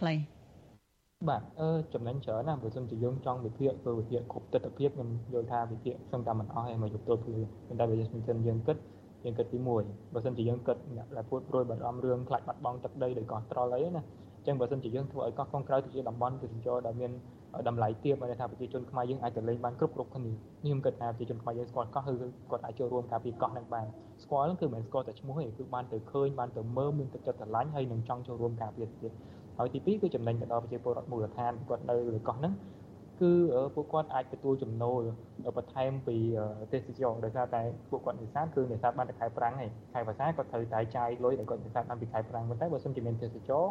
[1.29, 8.09] បាទអឺចំណេញច្រើនណាស់បើសិនជាយើងចង់វិភាគធ្វើវិភាគគ្រប់ទស្សនវិជ្ជាខ្ញុំយល់ថាវិភាគសឹងតែមិនអស់ឯងមកយកទល់ភ្លឺប៉ុន្តែបើយើង
[8.47, 8.77] យើងគិត
[9.25, 17.11] យើងគិតទី1បើសិនជាយើងគិតអ្នកដែលពួតព្រួយបារម្ភរឿងខ្លាចបាត់បង់ទឹកដីដោយកោះត្រល់អីណាអញ្ចឹងបើសិនជាយើងធ្វើឲ្យកោះកុងក្រៅទៅជាតំបន់ទេសចរដែលមាន
[17.67, 20.31] តម្លៃទាបហើយថាប្រជាជនខ្មែរយើងអាចទៅលេងបានគ្រប់គ្រប់គ្នា
[20.61, 22.13] ខ្ញុំគិតថាប្រជាជនខ្មែរយើងស្គាល់កោះគឺ
[22.51, 23.85] គាត់អាចចូលរួមការពីកោះនឹងបាន
[24.23, 29.11] ស្គាល់គឺមិនស្គាល់តែឈ្មោះទេគឺបានទៅឃើញបានទៅមើលមានទឹកចិត្តស្រឡាញ់ហើយនឹងចង់ចូលរួមការពីទៀត
[29.57, 32.53] ហើយទី2គឺចំណេញទៅដល់ប្រជាពលរដ្ឋមូលដ្ឋានគាត់នៅលើកោះហ្នឹង
[33.21, 33.31] គឺ
[33.75, 35.01] ពួកគាត់អាចទទួលចំណូល
[35.57, 36.17] បន្ថែមពី
[36.73, 43.63] ទេសចរដោយសារតែពួកគាត់នេសាទគឺនេសាទបានតែខែប្រាំងឯងខែវស្សាគាត់ត្រូវតែចាយលុយដែលគាត់នេសាទបានពីខែប្រាំងប៉ុន្តែបើសិនជាមានទេសចរ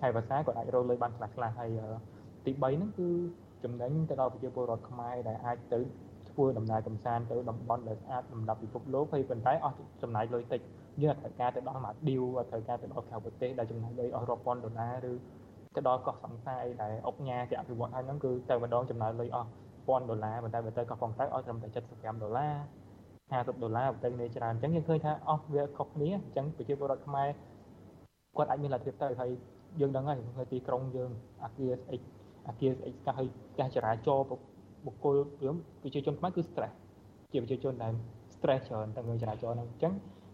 [0.00, 1.78] ខែវស្សាគាត់អាចរកលុយបានខ្លះខ្លះហើយ
[2.46, 3.08] ទី3ហ្នឹងគឺ
[3.64, 5.80] ចំណេញទៅដល់ប្រជាពលរដ្ឋខ្មែរដែលអាចទៅ
[6.30, 10.60] ធ្វើដំណើរកំសាន្តទៅតំបន់ដែលស្អាតសម្រាប់ពិភពលោកហើយប៉ុន្តែអស់ចំណាយលុយតិច
[11.02, 15.14] យើងអាចការទៅដល់មកឌីវអាចត្រូវការទៅដល់ក្រៅប្រទេសដែលចំណាយលុយអស់រាប់ពាន់ដុល្លារឬ
[15.76, 19.48] ទៅដល់កោះសង្សារអីដែលអុកញ៉ាគេអភិវឌ្ឍហើយហ្នឹងគឺទៅម្ដងចំណាយលុយអស់
[19.86, 22.54] ពាន់ដុល្លារប៉ុន្តែបើទៅកោះកុងក្រៅអស់ត្រឹមតែ75ដុល្លារ
[23.30, 27.28] 50ដុល្លារបើទៅគ្នាច្រើនអញ្ចឹងយើងឃើញថាអស់វាខុសគ្នាអញ្ចឹងប្រជាពលរដ្ឋខ្មែរ
[28.36, 29.30] គាត់អាចមានលទ្ធភាពទៅហើយ
[29.80, 31.10] យើងដឹងហើយនៅទីក្រុងយើង
[31.44, 32.00] អាគារស្អិច
[32.48, 36.74] អាគារស្អិចកាសហើយកាសចរាចរណ៍បុគ្គលយើងប្រជាជនខ្មែរគឺ stress
[37.32, 37.92] ជាប្រជាជនដែល
[38.34, 39.92] stress ច្រើនទាំងចរាចរណ៍ហ្នឹងអញ្ចឹង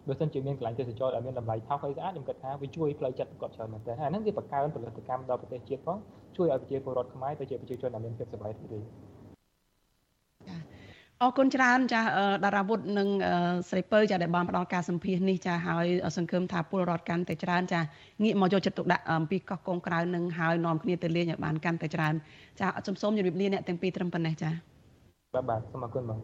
[0.09, 5.99] បើសិនជាមានកន្លែងទេសចរដែលមានតម្លៃថោកហើយស្អាតខ្ញុំគិតថាវាជួយផ្លូវចិត្តគាត់ច្រើនមែនទែនហើយហ្នឹងវាបង្កើនផលិតកម្មដល់ប្រទេសជាតិផង
[6.37, 8.85] ជួយឲ្យប្រជាពលរដ្ឋខ្មែរទៅជាប្រជាជនដែលមានភាពសុខភាពរីករាយ
[11.23, 12.01] អរគុណច្រើនចា
[12.45, 13.09] តារាវុធនិង
[13.69, 15.87] ស្រីពៅចាដែលបានផ្ដល់ការសម្ភាសនេះចាហើយ
[16.17, 17.81] សង្ឃឹមថាពលរដ្ឋកាន់តែច្រើនចា
[18.23, 22.15] ងាកមកយកចិត្តទុកដាក់អំពីកោះកុងក្រៅនឹងហើយនាំគ្នាទៅលេងឲ្យបានកាន់តែច្រើន
[22.61, 24.51] ចាសូមសូមជម្រាបលាអ្នកទាំងពីរត្រឹមប៉ុណ្ណេះចា
[25.35, 26.19] បាទបាទសូមអរគុណបង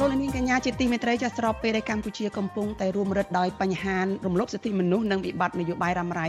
[0.00, 6.28] លោកនាងកញ្ញាជាទីមេត្រីចាស្របពេលដែលកម្ពុជាកំពុងតែរួមរឹតដោយបញ្ហារំលោភសិទ្ធិមនុស្សនិងវិបត្តិនយោបាយរ៉ាំរ៉ៃ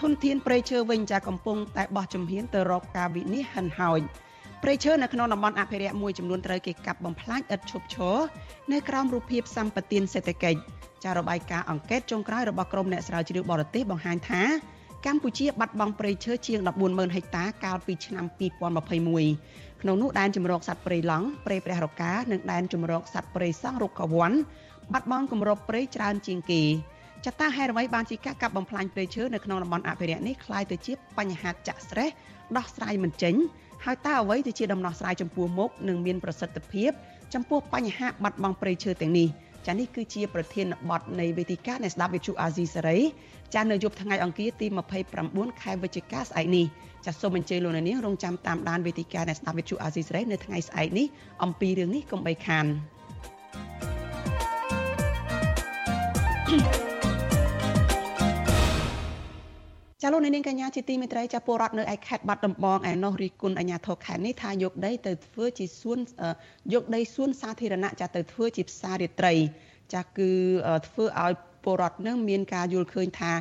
[0.00, 4.00] ធនធានព្រៃឈើវិញចាកំពុងតែបោះជំហានទៅរកការវិនិច្ឆ័យហិនហោច
[4.62, 8.16] ព្រៃឈើនៅក្នុងតំបន់អភិរក្សមួយចំនួនត្រូវគេកាប់បំផ្លាញឥតឈប់ឈរ
[8.72, 10.60] នៅក្រោមរូបភាពសម្បទានសេដ្ឋកិច្ច
[11.04, 14.42] ចារបាយការណ៍អង្កេតចុងក្រោយរបស់ក្រមអ្នកស្រាវជ្រាវបរទេសបង្ហាញថា
[15.05, 18.25] កម្ពុជាបាត់បង់ព្រៃឈើជាង140,000ហិកតាកាលពីឆ្នាំ
[19.03, 24.31] 2021ក្នុងនោះដែនជំរកសត្វព្រៃឡង់ព្រៃព្រះរកានិងដែនជំរកសត្វព្រៃសង់រុក្ខវ័ន
[24.93, 26.63] បាត់បង់គម្របព្រៃច្រើនជាងគេ
[27.25, 32.09] ចតាហេតុអ្វីបានជាការកាប់បំផ្លាញព្រៃឈើនៅក្នុងតំបន់អភិរក្សនេះคล้ายទៅជាបញ្ហាចាក់ស្រេះ
[32.57, 33.35] ដោះស្រាយមិនចេញ
[33.85, 36.91] ហើយតើអ្វីទៅជាដំណោះស្រាយចំពោះមុខនិងមានប្រសិទ្ធភាព
[37.33, 39.27] ចំពោះបញ្ហាបាត់បង់ព្រៃឈើទាំងនេះ
[39.70, 42.98] ចានេះគឺជាប្រធានបទនៃវេទិកានៃស្ដាប់វិទ្យុអាស៊ីសេរី
[43.54, 44.66] ចានៅយប់ថ្ងៃអង្គារទី
[45.14, 46.66] 29ខែវិច្ឆិកាស្អែកនេះ
[47.06, 51.06] ចាសូមអញ្ជើញលោកអ្នកនាងរងចាំតាមដានវេទិកានៃស្ដាប់វិទ្យុអាស៊ីសេរីនៅថ្ងៃស្អែកនេះ
[51.44, 52.66] អំពីរឿងនេះកុំបីខាន
[60.02, 65.98] ចាលោកនាងកញ្ញាជាទីមេត្រីចាពលរដ្ឋនៅឯខេត្តបាត់ដំបងឯនោះរីគុណអាញាធរខេត្តនេះថាយកដីទៅធ្វើជាសួន
[66.72, 69.34] យកដីសួនសាធារណៈចាទៅធ្វើជាផ្សាររាត្រី
[69.94, 70.30] ចាគឺ
[70.88, 71.32] ធ្វើឲ្យ
[71.64, 73.32] ពលរដ្ឋនឹងមានការយល់ឃើញថា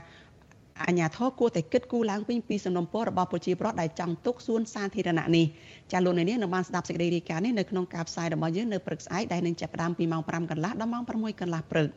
[0.86, 5.45] អាញាធរគួរតែគិតគូរឡើងវិញពីសំណុំពររបស់ប្រជាពលរដ្ឋដែលចង់ទុកសួនសាធារណៈនេះ
[5.91, 11.89] ចាលោកនាងនឹងបានស្ដាប់សេចក្តីរាយការណ៍នេះនៅក្នុងការផ្សាយរបស់យើងនៅព្រឹកស្អែកដែលនឹងចាប់ផ្ដើមពីម៉ោង5កន្លះដល់ម៉ោង6កន្លះព្រឹក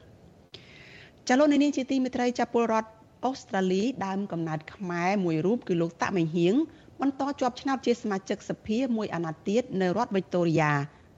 [1.28, 6.54] ចាលោកនាងជាទីមេត្រីចាពលរដ្ឋ អូស្ត្រាលីដើមកំណើតខ្មែរមួយរូបគឺលោកតាក់មេហៀង
[7.00, 10.72] បន្តជាប់ឆ្នោតជាសមាជិកសភាមួយអាណត្តិទៀតនៅរដ្ឋវីកតូរីយ៉ា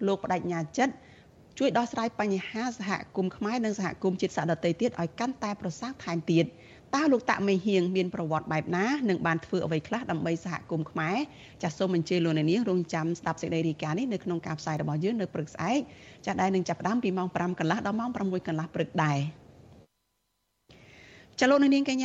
[0.06, 0.94] លោកបដិញ្ញាចិត្ត
[1.58, 6.44] ជួយដោះស្រាយបញ្ហាសហគមន៍ខ្មែរនិងសហគមន៍ជាតិសាសន៍ដទៃទៀតឲ្យកាន់តែប្រសើរថែមទៀត
[6.94, 11.16] តើលោកតាក់មេហៀងមានប្រវត្តិបែបណានិងបានធ្វើអ្វីខ្លះដើម្បីសហគមន៍ខ្មែរ
[11.62, 15.80] ចាសសូមអញ្ជើញលោកអ្នកនាងរងចាំស្ដាប់សេចក្តីរាយការណ៍នេះនៅក្នុងការផ្សាយរបស់យើងនៅព្រឹកស្អែក
[16.26, 19.18] ចាសដែលនឹងចាប់ផ្ដើមពីម៉ោង5កន្លះដល់ម៉ោង6កន្លះព្រឹកដែរ
[21.38, 22.00] ចាលោកអ្នកនាងកញ្ញា